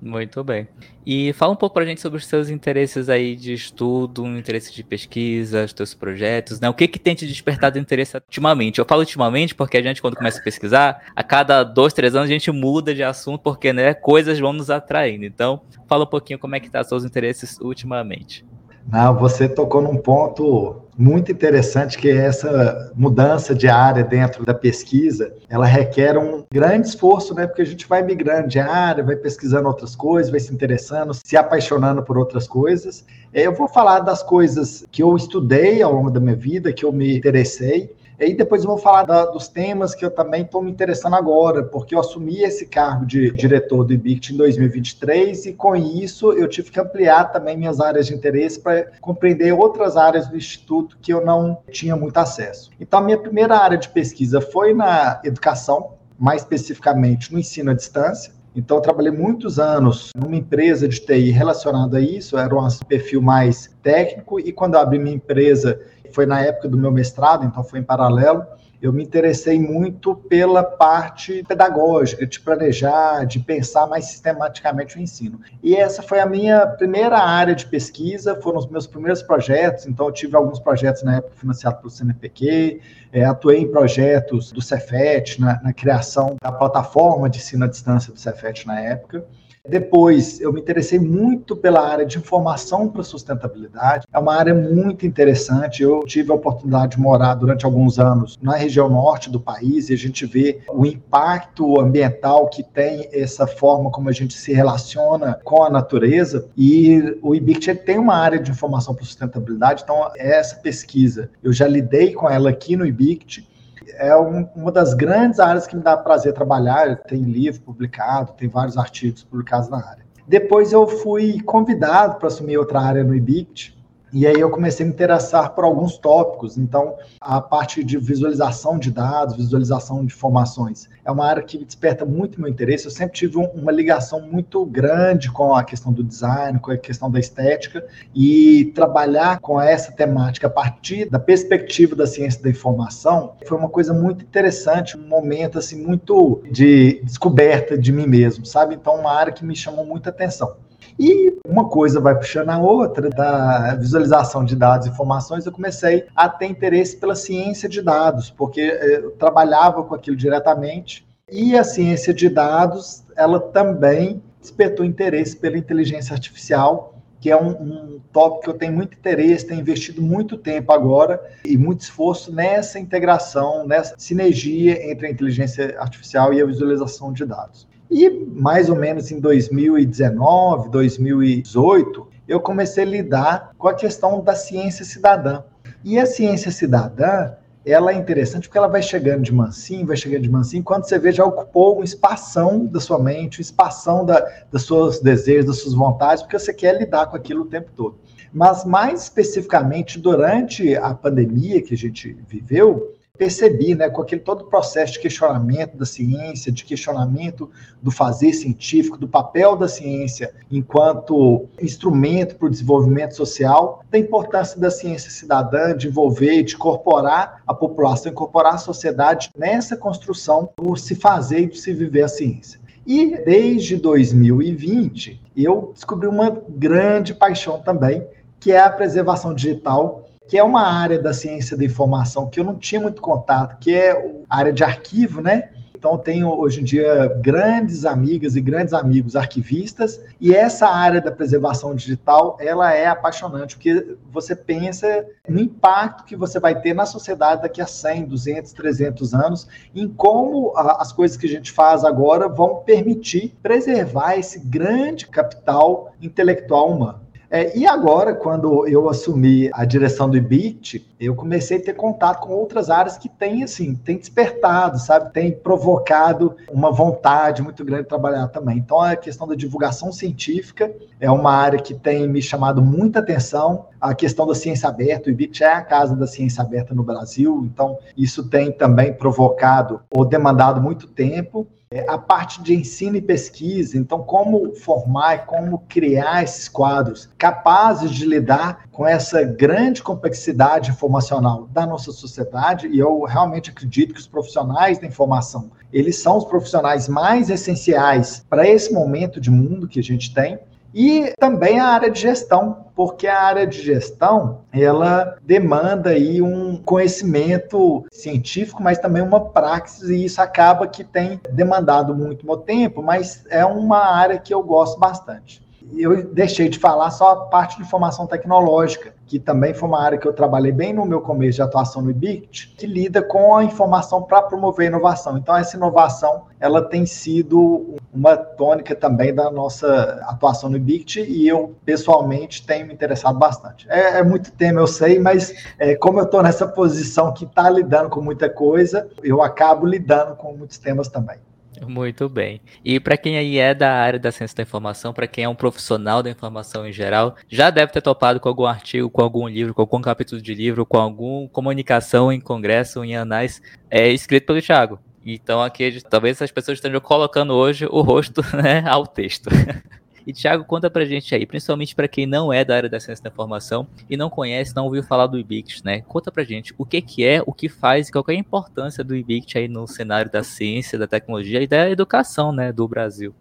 Muito 0.00 0.44
bem. 0.44 0.68
E 1.04 1.32
fala 1.32 1.52
um 1.52 1.56
pouco 1.56 1.74
para 1.74 1.84
a 1.84 1.86
gente 1.86 2.00
sobre 2.00 2.18
os 2.18 2.26
seus 2.26 2.48
interesses 2.48 3.08
aí 3.08 3.34
de 3.34 3.52
estudo, 3.54 4.26
interesse 4.26 4.72
de 4.72 4.84
pesquisa, 4.84 5.64
os 5.64 5.72
seus 5.72 5.94
projetos, 5.94 6.60
né? 6.60 6.68
O 6.68 6.74
que 6.74 6.86
que 6.86 6.98
tem 6.98 7.14
te 7.14 7.26
despertado 7.26 7.78
interesse 7.78 8.16
ultimamente? 8.16 8.78
Eu 8.78 8.84
falo 8.84 9.00
ultimamente 9.00 9.54
porque 9.54 9.76
a 9.76 9.82
gente, 9.82 10.02
quando 10.02 10.16
começa 10.16 10.38
a 10.38 10.42
pesquisar, 10.42 11.02
a 11.14 11.22
cada 11.22 11.64
dois, 11.64 11.92
três 11.92 12.14
anos 12.14 12.28
a 12.28 12.32
gente 12.32 12.50
muda 12.50 12.94
de 12.94 13.02
assunto 13.02 13.40
porque, 13.40 13.72
né, 13.72 13.94
coisas 13.94 14.38
vão 14.38 14.52
nos 14.52 14.70
atraindo. 14.70 15.24
Então, 15.24 15.62
fala 15.88 16.04
um 16.04 16.08
pouquinho 16.08 16.38
como 16.38 16.54
é 16.54 16.60
que 16.60 16.70
tá 16.70 16.84
seus 16.84 17.04
interesses 17.04 17.58
ultimamente. 17.60 18.44
Não, 18.90 19.16
você 19.16 19.48
tocou 19.48 19.82
num 19.82 19.96
ponto 19.96 20.85
muito 20.96 21.30
interessante 21.30 21.98
que 21.98 22.08
é 22.08 22.16
essa 22.16 22.90
mudança 22.94 23.54
de 23.54 23.68
área 23.68 24.02
dentro 24.02 24.44
da 24.44 24.54
pesquisa, 24.54 25.32
ela 25.48 25.66
requer 25.66 26.16
um 26.16 26.44
grande 26.50 26.88
esforço, 26.88 27.34
né? 27.34 27.46
Porque 27.46 27.62
a 27.62 27.66
gente 27.66 27.86
vai 27.86 28.02
migrando 28.02 28.48
de 28.48 28.58
área, 28.58 29.04
vai 29.04 29.16
pesquisando 29.16 29.68
outras 29.68 29.94
coisas, 29.94 30.30
vai 30.30 30.40
se 30.40 30.52
interessando, 30.52 31.12
se 31.12 31.36
apaixonando 31.36 32.02
por 32.02 32.16
outras 32.16 32.48
coisas. 32.48 33.04
Eu 33.32 33.54
vou 33.54 33.68
falar 33.68 34.00
das 34.00 34.22
coisas 34.22 34.84
que 34.90 35.02
eu 35.02 35.14
estudei 35.14 35.82
ao 35.82 35.92
longo 35.92 36.10
da 36.10 36.20
minha 36.20 36.36
vida, 36.36 36.72
que 36.72 36.84
eu 36.84 36.92
me 36.92 37.16
interessei. 37.16 37.94
E 38.18 38.34
depois 38.34 38.62
eu 38.62 38.68
vou 38.68 38.78
falar 38.78 39.04
da, 39.04 39.26
dos 39.26 39.46
temas 39.48 39.94
que 39.94 40.04
eu 40.04 40.10
também 40.10 40.42
estou 40.42 40.62
me 40.62 40.70
interessando 40.70 41.14
agora, 41.14 41.62
porque 41.62 41.94
eu 41.94 42.00
assumi 42.00 42.42
esse 42.42 42.66
cargo 42.66 43.04
de 43.04 43.30
diretor 43.32 43.84
do 43.84 43.92
IBICT 43.92 44.32
em 44.32 44.36
2023 44.36 45.46
e 45.46 45.52
com 45.52 45.76
isso 45.76 46.32
eu 46.32 46.48
tive 46.48 46.70
que 46.70 46.80
ampliar 46.80 47.24
também 47.32 47.56
minhas 47.56 47.80
áreas 47.80 48.06
de 48.06 48.14
interesse 48.14 48.58
para 48.58 48.90
compreender 49.00 49.52
outras 49.52 49.96
áreas 49.96 50.28
do 50.28 50.36
Instituto 50.36 50.96
que 51.00 51.12
eu 51.12 51.24
não 51.24 51.58
tinha 51.70 51.94
muito 51.94 52.16
acesso. 52.16 52.70
Então, 52.80 53.00
a 53.00 53.02
minha 53.02 53.18
primeira 53.18 53.56
área 53.56 53.76
de 53.76 53.88
pesquisa 53.88 54.40
foi 54.40 54.72
na 54.72 55.20
educação, 55.22 55.94
mais 56.18 56.42
especificamente 56.42 57.32
no 57.32 57.38
ensino 57.38 57.70
à 57.70 57.74
distância. 57.74 58.32
Então, 58.56 58.78
eu 58.78 58.80
trabalhei 58.80 59.12
muitos 59.12 59.58
anos 59.58 60.10
numa 60.16 60.34
empresa 60.34 60.88
de 60.88 60.98
TI 60.98 61.30
relacionada 61.30 61.98
a 61.98 62.00
isso, 62.00 62.38
era 62.38 62.56
um 62.56 62.66
perfil 62.88 63.20
mais 63.20 63.70
técnico, 63.82 64.40
e 64.40 64.50
quando 64.50 64.76
abri 64.76 64.98
minha 64.98 65.14
empresa, 65.14 65.78
foi 66.10 66.24
na 66.24 66.40
época 66.40 66.66
do 66.66 66.78
meu 66.78 66.90
mestrado, 66.90 67.44
então 67.44 67.62
foi 67.62 67.80
em 67.80 67.82
paralelo, 67.82 68.42
eu 68.80 68.92
me 68.92 69.02
interessei 69.02 69.58
muito 69.58 70.14
pela 70.14 70.62
parte 70.62 71.42
pedagógica, 71.46 72.26
de 72.26 72.40
planejar, 72.40 73.24
de 73.24 73.38
pensar 73.40 73.86
mais 73.86 74.06
sistematicamente 74.06 74.96
o 74.96 75.00
ensino. 75.00 75.40
E 75.62 75.74
essa 75.74 76.02
foi 76.02 76.20
a 76.20 76.26
minha 76.26 76.66
primeira 76.66 77.18
área 77.18 77.54
de 77.54 77.66
pesquisa, 77.66 78.40
foram 78.40 78.58
os 78.58 78.68
meus 78.68 78.86
primeiros 78.86 79.22
projetos, 79.22 79.86
então 79.86 80.06
eu 80.06 80.12
tive 80.12 80.36
alguns 80.36 80.60
projetos 80.60 81.02
na 81.02 81.16
época 81.16 81.34
financiados 81.36 81.80
pelo 81.80 81.90
CNPq, 81.90 82.80
é, 83.12 83.24
atuei 83.24 83.60
em 83.60 83.70
projetos 83.70 84.52
do 84.52 84.60
Cefet, 84.60 85.40
na, 85.40 85.60
na 85.62 85.72
criação 85.72 86.36
da 86.42 86.52
plataforma 86.52 87.30
de 87.30 87.38
ensino 87.38 87.64
à 87.64 87.68
distância 87.68 88.12
do 88.12 88.18
Cefet 88.18 88.66
na 88.66 88.80
época. 88.80 89.24
Depois, 89.68 90.40
eu 90.40 90.52
me 90.52 90.60
interessei 90.60 90.98
muito 90.98 91.56
pela 91.56 91.80
área 91.80 92.06
de 92.06 92.18
informação 92.18 92.88
para 92.88 93.02
sustentabilidade. 93.02 94.06
É 94.12 94.18
uma 94.18 94.34
área 94.34 94.54
muito 94.54 95.06
interessante. 95.06 95.82
Eu 95.82 96.00
tive 96.00 96.30
a 96.30 96.34
oportunidade 96.34 96.96
de 96.96 97.00
morar 97.00 97.34
durante 97.34 97.64
alguns 97.64 97.98
anos 97.98 98.38
na 98.40 98.54
região 98.54 98.88
norte 98.88 99.30
do 99.30 99.40
país 99.40 99.90
e 99.90 99.94
a 99.94 99.98
gente 99.98 100.24
vê 100.24 100.60
o 100.68 100.86
impacto 100.86 101.80
ambiental 101.80 102.48
que 102.48 102.62
tem 102.62 103.08
essa 103.12 103.46
forma 103.46 103.90
como 103.90 104.08
a 104.08 104.12
gente 104.12 104.34
se 104.34 104.52
relaciona 104.52 105.38
com 105.44 105.62
a 105.62 105.70
natureza. 105.70 106.48
E 106.56 107.18
o 107.22 107.34
IBICT 107.34 107.74
tem 107.76 107.98
uma 107.98 108.14
área 108.14 108.38
de 108.38 108.50
informação 108.50 108.94
para 108.94 109.04
sustentabilidade, 109.04 109.82
então 109.82 110.10
essa 110.16 110.56
pesquisa 110.56 111.30
eu 111.42 111.52
já 111.52 111.66
lidei 111.66 112.12
com 112.12 112.28
ela 112.28 112.50
aqui 112.50 112.76
no 112.76 112.86
IBICT 112.86 113.55
é 113.94 114.16
um, 114.16 114.48
uma 114.54 114.72
das 114.72 114.94
grandes 114.94 115.38
áreas 115.40 115.66
que 115.66 115.76
me 115.76 115.82
dá 115.82 115.96
prazer 115.96 116.32
trabalhar. 116.32 116.96
Tem 116.96 117.22
livro 117.22 117.60
publicado, 117.62 118.32
tem 118.32 118.48
vários 118.48 118.76
artigos 118.76 119.24
publicados 119.24 119.68
na 119.68 119.78
área. 119.78 120.04
Depois 120.26 120.72
eu 120.72 120.86
fui 120.86 121.40
convidado 121.42 122.16
para 122.16 122.28
assumir 122.28 122.58
outra 122.58 122.80
área 122.80 123.04
no 123.04 123.14
IBICT, 123.14 123.75
e 124.12 124.26
aí 124.26 124.38
eu 124.38 124.50
comecei 124.50 124.84
a 124.84 124.88
me 124.88 124.94
interessar 124.94 125.54
por 125.54 125.64
alguns 125.64 125.98
tópicos. 125.98 126.56
Então, 126.56 126.94
a 127.20 127.40
parte 127.40 127.82
de 127.82 127.98
visualização 127.98 128.78
de 128.78 128.90
dados, 128.90 129.36
visualização 129.36 130.04
de 130.04 130.14
informações, 130.14 130.88
é 131.04 131.10
uma 131.10 131.26
área 131.26 131.42
que 131.42 131.64
desperta 131.64 132.04
muito 132.04 132.40
meu 132.40 132.48
interesse. 132.48 132.86
Eu 132.86 132.90
sempre 132.90 133.14
tive 133.14 133.36
uma 133.36 133.72
ligação 133.72 134.20
muito 134.20 134.64
grande 134.64 135.30
com 135.30 135.54
a 135.54 135.64
questão 135.64 135.92
do 135.92 136.04
design, 136.04 136.58
com 136.60 136.70
a 136.70 136.76
questão 136.76 137.10
da 137.10 137.18
estética, 137.18 137.84
e 138.14 138.72
trabalhar 138.74 139.40
com 139.40 139.60
essa 139.60 139.92
temática 139.92 140.46
a 140.46 140.50
partir 140.50 141.10
da 141.10 141.18
perspectiva 141.18 141.96
da 141.96 142.06
ciência 142.06 142.42
da 142.42 142.50
informação 142.50 143.34
foi 143.46 143.58
uma 143.58 143.68
coisa 143.68 143.92
muito 143.92 144.24
interessante, 144.24 144.96
um 144.96 145.06
momento 145.06 145.58
assim 145.58 145.82
muito 145.82 146.42
de 146.50 147.00
descoberta 147.02 147.76
de 147.76 147.92
mim 147.92 148.06
mesmo, 148.06 148.46
sabe? 148.46 148.74
Então, 148.74 148.94
uma 148.94 149.12
área 149.12 149.32
que 149.32 149.44
me 149.44 149.54
chamou 149.54 149.84
muita 149.84 150.10
atenção. 150.10 150.56
E 150.98 151.36
uma 151.46 151.68
coisa 151.68 152.00
vai 152.00 152.14
puxando 152.14 152.50
a 152.50 152.58
outra, 152.58 153.08
da 153.10 153.74
visualização 153.74 154.44
de 154.44 154.56
dados 154.56 154.86
e 154.86 154.90
informações, 154.90 155.46
eu 155.46 155.52
comecei 155.52 156.06
a 156.14 156.28
ter 156.28 156.46
interesse 156.46 156.96
pela 156.96 157.14
ciência 157.14 157.68
de 157.68 157.82
dados, 157.82 158.30
porque 158.30 158.60
eh, 158.60 159.00
eu 159.02 159.10
trabalhava 159.12 159.82
com 159.84 159.94
aquilo 159.94 160.16
diretamente, 160.16 161.06
e 161.30 161.58
a 161.58 161.64
ciência 161.64 162.14
de 162.14 162.28
dados, 162.28 163.02
ela 163.16 163.40
também 163.40 164.22
despertou 164.40 164.86
interesse 164.86 165.36
pela 165.36 165.58
inteligência 165.58 166.14
artificial, 166.14 166.94
que 167.20 167.30
é 167.30 167.36
um, 167.36 167.50
um 167.50 168.00
tópico 168.12 168.44
que 168.44 168.50
eu 168.50 168.54
tenho 168.54 168.72
muito 168.72 168.96
interesse, 168.96 169.46
tenho 169.46 169.60
investido 169.60 170.00
muito 170.00 170.36
tempo 170.36 170.72
agora 170.72 171.20
e 171.44 171.56
muito 171.56 171.80
esforço 171.80 172.32
nessa 172.32 172.78
integração, 172.78 173.66
nessa 173.66 173.94
sinergia 173.98 174.88
entre 174.90 175.08
a 175.08 175.10
inteligência 175.10 175.76
artificial 175.80 176.32
e 176.32 176.40
a 176.40 176.46
visualização 176.46 177.12
de 177.12 177.24
dados. 177.24 177.66
E 177.90 178.10
mais 178.10 178.68
ou 178.68 178.76
menos 178.76 179.10
em 179.10 179.20
2019, 179.20 180.70
2018, 180.70 182.06
eu 182.26 182.40
comecei 182.40 182.84
a 182.84 182.86
lidar 182.86 183.50
com 183.56 183.68
a 183.68 183.74
questão 183.74 184.22
da 184.22 184.34
ciência 184.34 184.84
cidadã. 184.84 185.42
E 185.84 185.98
a 185.98 186.06
ciência 186.06 186.50
cidadã, 186.50 187.32
ela 187.64 187.92
é 187.92 187.94
interessante 187.94 188.48
porque 188.48 188.58
ela 188.58 188.66
vai 188.66 188.82
chegando 188.82 189.22
de 189.22 189.32
mansinho, 189.32 189.86
vai 189.86 189.96
chegando 189.96 190.22
de 190.22 190.30
mansinho, 190.30 190.64
quando 190.64 190.84
você 190.84 190.98
vê, 190.98 191.12
já 191.12 191.24
ocupou 191.24 191.80
um 191.80 191.84
espação 191.84 192.66
da 192.66 192.80
sua 192.80 192.98
mente, 192.98 193.40
um 193.40 193.42
espação 193.42 194.04
da, 194.04 194.20
dos 194.50 194.66
seus 194.66 195.00
desejos, 195.00 195.46
das 195.46 195.58
suas 195.58 195.74
vontades, 195.74 196.22
porque 196.22 196.38
você 196.38 196.52
quer 196.52 196.78
lidar 196.78 197.06
com 197.06 197.16
aquilo 197.16 197.42
o 197.42 197.46
tempo 197.46 197.70
todo. 197.76 197.98
Mas 198.32 198.64
mais 198.64 199.04
especificamente, 199.04 199.98
durante 199.98 200.76
a 200.76 200.92
pandemia 200.94 201.62
que 201.62 201.74
a 201.74 201.76
gente 201.76 202.16
viveu, 202.28 202.95
percebi, 203.16 203.74
né, 203.74 203.88
com 203.88 204.02
aquele 204.02 204.20
todo 204.20 204.42
o 204.42 204.44
processo 204.44 204.94
de 204.94 205.00
questionamento 205.00 205.76
da 205.76 205.84
ciência, 205.84 206.52
de 206.52 206.64
questionamento 206.64 207.50
do 207.82 207.90
fazer 207.90 208.32
científico, 208.32 208.98
do 208.98 209.08
papel 209.08 209.56
da 209.56 209.68
ciência 209.68 210.34
enquanto 210.50 211.46
instrumento 211.60 212.36
para 212.36 212.46
o 212.46 212.50
desenvolvimento 212.50 213.14
social, 213.14 213.82
da 213.90 213.98
importância 213.98 214.60
da 214.60 214.70
ciência 214.70 215.10
cidadã 215.10 215.76
de 215.76 215.88
envolver, 215.88 216.42
de 216.42 216.54
incorporar 216.54 217.42
a 217.46 217.54
população, 217.54 218.12
incorporar 218.12 218.54
a 218.54 218.58
sociedade 218.58 219.30
nessa 219.36 219.76
construção 219.76 220.48
do 220.56 220.76
se 220.76 220.94
fazer 220.94 221.40
e 221.40 221.46
do 221.46 221.56
se 221.56 221.72
viver 221.72 222.02
a 222.02 222.08
ciência. 222.08 222.60
E 222.86 223.16
desde 223.24 223.76
2020, 223.76 225.20
eu 225.36 225.72
descobri 225.74 226.06
uma 226.06 226.30
grande 226.48 227.12
paixão 227.12 227.60
também, 227.60 228.06
que 228.38 228.52
é 228.52 228.60
a 228.60 228.70
preservação 228.70 229.34
digital 229.34 230.05
que 230.28 230.36
é 230.36 230.42
uma 230.42 230.62
área 230.62 231.00
da 231.00 231.12
ciência 231.12 231.56
da 231.56 231.64
informação 231.64 232.28
que 232.28 232.40
eu 232.40 232.44
não 232.44 232.56
tinha 232.56 232.80
muito 232.80 233.00
contato, 233.00 233.58
que 233.58 233.74
é 233.74 233.92
a 234.28 234.36
área 234.36 234.52
de 234.52 234.64
arquivo, 234.64 235.20
né? 235.20 235.50
Então, 235.78 235.98
tenho 235.98 236.28
hoje 236.30 236.62
em 236.62 236.64
dia 236.64 237.06
grandes 237.20 237.84
amigas 237.84 238.34
e 238.34 238.40
grandes 238.40 238.72
amigos 238.72 239.14
arquivistas, 239.14 240.00
e 240.20 240.34
essa 240.34 240.66
área 240.66 241.00
da 241.00 241.12
preservação 241.12 241.74
digital, 241.74 242.36
ela 242.40 242.72
é 242.72 242.86
apaixonante, 242.86 243.54
porque 243.54 243.96
você 244.10 244.34
pensa 244.34 245.06
no 245.28 245.38
impacto 245.38 246.04
que 246.04 246.16
você 246.16 246.40
vai 246.40 246.60
ter 246.60 246.74
na 246.74 246.86
sociedade 246.86 247.42
daqui 247.42 247.60
a 247.60 247.66
100, 247.66 248.06
200, 248.06 248.52
300 248.52 249.14
anos, 249.14 249.46
em 249.74 249.86
como 249.86 250.52
as 250.56 250.92
coisas 250.92 251.16
que 251.16 251.26
a 251.26 251.30
gente 251.30 251.52
faz 251.52 251.84
agora 251.84 252.26
vão 252.26 252.56
permitir 252.64 253.36
preservar 253.42 254.16
esse 254.16 254.40
grande 254.40 255.06
capital 255.06 255.92
intelectual 256.00 256.70
humano. 256.70 257.05
É, 257.30 257.56
e 257.58 257.66
agora, 257.66 258.14
quando 258.14 258.66
eu 258.68 258.88
assumi 258.88 259.50
a 259.52 259.64
direção 259.64 260.08
do 260.08 260.16
IBIT, 260.16 260.86
eu 260.98 261.14
comecei 261.14 261.58
a 261.58 261.62
ter 261.62 261.74
contato 261.74 262.20
com 262.20 262.32
outras 262.32 262.70
áreas 262.70 262.96
que 262.96 263.08
têm, 263.08 263.42
assim, 263.42 263.74
tem 263.74 263.98
despertado, 263.98 264.78
sabe? 264.78 265.12
Tem 265.12 265.32
provocado 265.32 266.36
uma 266.50 266.70
vontade 266.70 267.42
muito 267.42 267.64
grande 267.64 267.82
de 267.82 267.88
trabalhar 267.88 268.28
também. 268.28 268.58
Então, 268.58 268.80
a 268.80 268.94
questão 268.94 269.26
da 269.26 269.34
divulgação 269.34 269.92
científica 269.92 270.72
é 271.00 271.10
uma 271.10 271.32
área 271.32 271.58
que 271.58 271.74
tem 271.74 272.08
me 272.08 272.22
chamado 272.22 272.62
muita 272.62 273.00
atenção. 273.00 273.66
A 273.80 273.94
questão 273.94 274.26
da 274.26 274.34
ciência 274.34 274.68
aberta, 274.68 275.08
o 275.08 275.12
IBIT 275.12 275.42
é 275.42 275.52
a 275.52 275.62
casa 275.62 275.96
da 275.96 276.06
ciência 276.06 276.42
aberta 276.42 276.74
no 276.74 276.82
Brasil, 276.82 277.42
então 277.44 277.78
isso 277.96 278.28
tem 278.28 278.52
também 278.52 278.92
provocado 278.92 279.80
ou 279.90 280.04
demandado 280.04 280.60
muito 280.60 280.86
tempo. 280.86 281.46
É, 281.68 281.84
a 281.88 281.98
parte 281.98 282.40
de 282.44 282.54
ensino 282.54 282.96
e 282.96 283.02
pesquisa, 283.02 283.76
então 283.76 284.00
como 284.00 284.54
formar 284.54 285.16
e 285.16 285.18
como 285.26 285.64
criar 285.68 286.22
esses 286.22 286.48
quadros 286.48 287.08
capazes 287.18 287.90
de 287.90 288.06
lidar 288.06 288.68
com 288.70 288.86
essa 288.86 289.24
grande 289.24 289.82
complexidade 289.82 290.70
informacional 290.70 291.48
da 291.48 291.66
nossa 291.66 291.90
sociedade, 291.90 292.68
e 292.68 292.78
eu 292.78 293.02
realmente 293.02 293.50
acredito 293.50 293.94
que 293.94 294.00
os 294.00 294.06
profissionais 294.06 294.78
da 294.78 294.86
informação, 294.86 295.50
eles 295.72 295.98
são 295.98 296.18
os 296.18 296.24
profissionais 296.24 296.88
mais 296.88 297.30
essenciais 297.30 298.24
para 298.30 298.46
esse 298.46 298.72
momento 298.72 299.20
de 299.20 299.28
mundo 299.28 299.66
que 299.66 299.80
a 299.80 299.82
gente 299.82 300.14
tem, 300.14 300.38
e 300.78 301.14
também 301.18 301.58
a 301.58 301.68
área 301.68 301.90
de 301.90 301.98
gestão, 301.98 302.66
porque 302.74 303.06
a 303.06 303.18
área 303.18 303.46
de 303.46 303.62
gestão, 303.62 304.42
ela 304.52 305.16
demanda 305.22 305.88
aí 305.88 306.20
um 306.20 306.58
conhecimento 306.62 307.86
científico, 307.90 308.62
mas 308.62 308.76
também 308.76 309.02
uma 309.02 309.18
praxis, 309.18 309.88
e 309.88 310.04
isso 310.04 310.20
acaba 310.20 310.66
que 310.66 310.84
tem 310.84 311.18
demandado 311.32 311.94
muito 311.94 312.26
meu 312.26 312.36
tempo, 312.36 312.82
mas 312.82 313.24
é 313.30 313.42
uma 313.42 313.78
área 313.86 314.18
que 314.18 314.34
eu 314.34 314.42
gosto 314.42 314.78
bastante. 314.78 315.45
Eu 315.74 316.04
deixei 316.12 316.48
de 316.48 316.58
falar 316.58 316.90
só 316.90 317.10
a 317.10 317.16
parte 317.26 317.56
de 317.56 317.62
informação 317.62 318.06
tecnológica, 318.06 318.94
que 319.06 319.18
também 319.18 319.54
foi 319.54 319.68
uma 319.68 319.82
área 319.82 319.98
que 319.98 320.06
eu 320.06 320.12
trabalhei 320.12 320.52
bem 320.52 320.72
no 320.72 320.84
meu 320.84 321.00
começo 321.00 321.36
de 321.36 321.42
atuação 321.42 321.82
no 321.82 321.90
IBICT, 321.90 322.54
que 322.56 322.66
lida 322.66 323.02
com 323.02 323.36
a 323.36 323.44
informação 323.44 324.02
para 324.02 324.22
promover 324.22 324.66
inovação. 324.66 325.16
Então, 325.16 325.36
essa 325.36 325.56
inovação, 325.56 326.24
ela 326.40 326.62
tem 326.62 326.86
sido 326.86 327.76
uma 327.92 328.16
tônica 328.16 328.74
também 328.74 329.14
da 329.14 329.30
nossa 329.30 330.00
atuação 330.08 330.50
no 330.50 330.56
IBICT 330.56 331.00
e 331.00 331.28
eu, 331.28 331.54
pessoalmente, 331.64 332.46
tenho 332.46 332.66
me 332.66 332.74
interessado 332.74 333.18
bastante. 333.18 333.66
É, 333.68 333.98
é 333.98 334.02
muito 334.02 334.32
tema, 334.32 334.60
eu 334.60 334.66
sei, 334.66 334.98
mas 334.98 335.34
é, 335.58 335.74
como 335.76 336.00
eu 336.00 336.04
estou 336.04 336.22
nessa 336.22 336.46
posição 336.46 337.12
que 337.12 337.24
está 337.24 337.48
lidando 337.48 337.90
com 337.90 338.00
muita 338.00 338.28
coisa, 338.28 338.88
eu 339.02 339.22
acabo 339.22 339.66
lidando 339.66 340.16
com 340.16 340.32
muitos 340.32 340.58
temas 340.58 340.88
também. 340.88 341.18
Muito 341.62 342.08
bem. 342.08 342.40
E 342.64 342.78
para 342.78 342.96
quem 342.96 343.16
aí 343.16 343.38
é 343.38 343.54
da 343.54 343.72
área 343.72 343.98
da 343.98 344.12
ciência 344.12 344.36
da 344.36 344.42
informação, 344.42 344.92
para 344.92 345.06
quem 345.06 345.24
é 345.24 345.28
um 345.28 345.34
profissional 345.34 346.02
da 346.02 346.10
informação 346.10 346.66
em 346.66 346.72
geral, 346.72 347.16
já 347.28 347.50
deve 347.50 347.72
ter 347.72 347.80
topado 347.80 348.20
com 348.20 348.28
algum 348.28 348.46
artigo, 348.46 348.90
com 348.90 349.02
algum 349.02 349.28
livro, 349.28 349.54
com 349.54 349.62
algum 349.62 349.80
capítulo 349.80 350.20
de 350.20 350.34
livro, 350.34 350.66
com 350.66 350.78
alguma 350.78 351.28
comunicação 351.28 352.12
em 352.12 352.20
congresso, 352.20 352.84
em 352.84 352.96
anais, 352.96 353.40
é, 353.70 353.88
escrito 353.88 354.26
pelo 354.26 354.42
Thiago. 354.42 354.78
Então 355.04 355.40
aqui 355.40 355.80
talvez 355.88 356.20
as 356.20 356.32
pessoas 356.32 356.58
estejam 356.58 356.80
colocando 356.80 357.32
hoje 357.32 357.66
o 357.70 357.80
rosto 357.80 358.22
né, 358.36 358.64
ao 358.66 358.86
texto. 358.86 359.30
E 360.06 360.12
Thiago, 360.12 360.44
conta 360.44 360.70
pra 360.70 360.84
gente 360.84 361.12
aí, 361.16 361.26
principalmente 361.26 361.74
para 361.74 361.88
quem 361.88 362.06
não 362.06 362.32
é 362.32 362.44
da 362.44 362.54
área 362.54 362.68
da 362.68 362.78
ciência 362.78 363.02
da 363.02 363.10
informação 363.10 363.66
e 363.90 363.96
não 363.96 364.08
conhece, 364.08 364.54
não 364.54 364.66
ouviu 364.66 364.84
falar 364.84 365.08
do 365.08 365.18
IBICT, 365.18 365.64
né? 365.64 365.80
Conta 365.80 366.12
pra 366.12 366.22
gente 366.22 366.54
o 366.56 366.64
que 366.64 366.80
que 366.80 367.04
é, 367.04 367.20
o 367.26 367.32
que 367.32 367.48
faz 367.48 367.88
e 367.88 367.92
qual 367.92 368.04
é 368.08 368.12
a 368.12 368.14
importância 368.14 368.84
do 368.84 368.94
IBICT 368.94 369.36
aí 369.36 369.48
no 369.48 369.66
cenário 369.66 370.08
da 370.08 370.22
ciência, 370.22 370.78
da 370.78 370.86
tecnologia 370.86 371.42
e 371.42 371.46
da 371.48 371.68
educação, 371.68 372.30
né, 372.30 372.52
do 372.52 372.68
Brasil. 372.68 373.12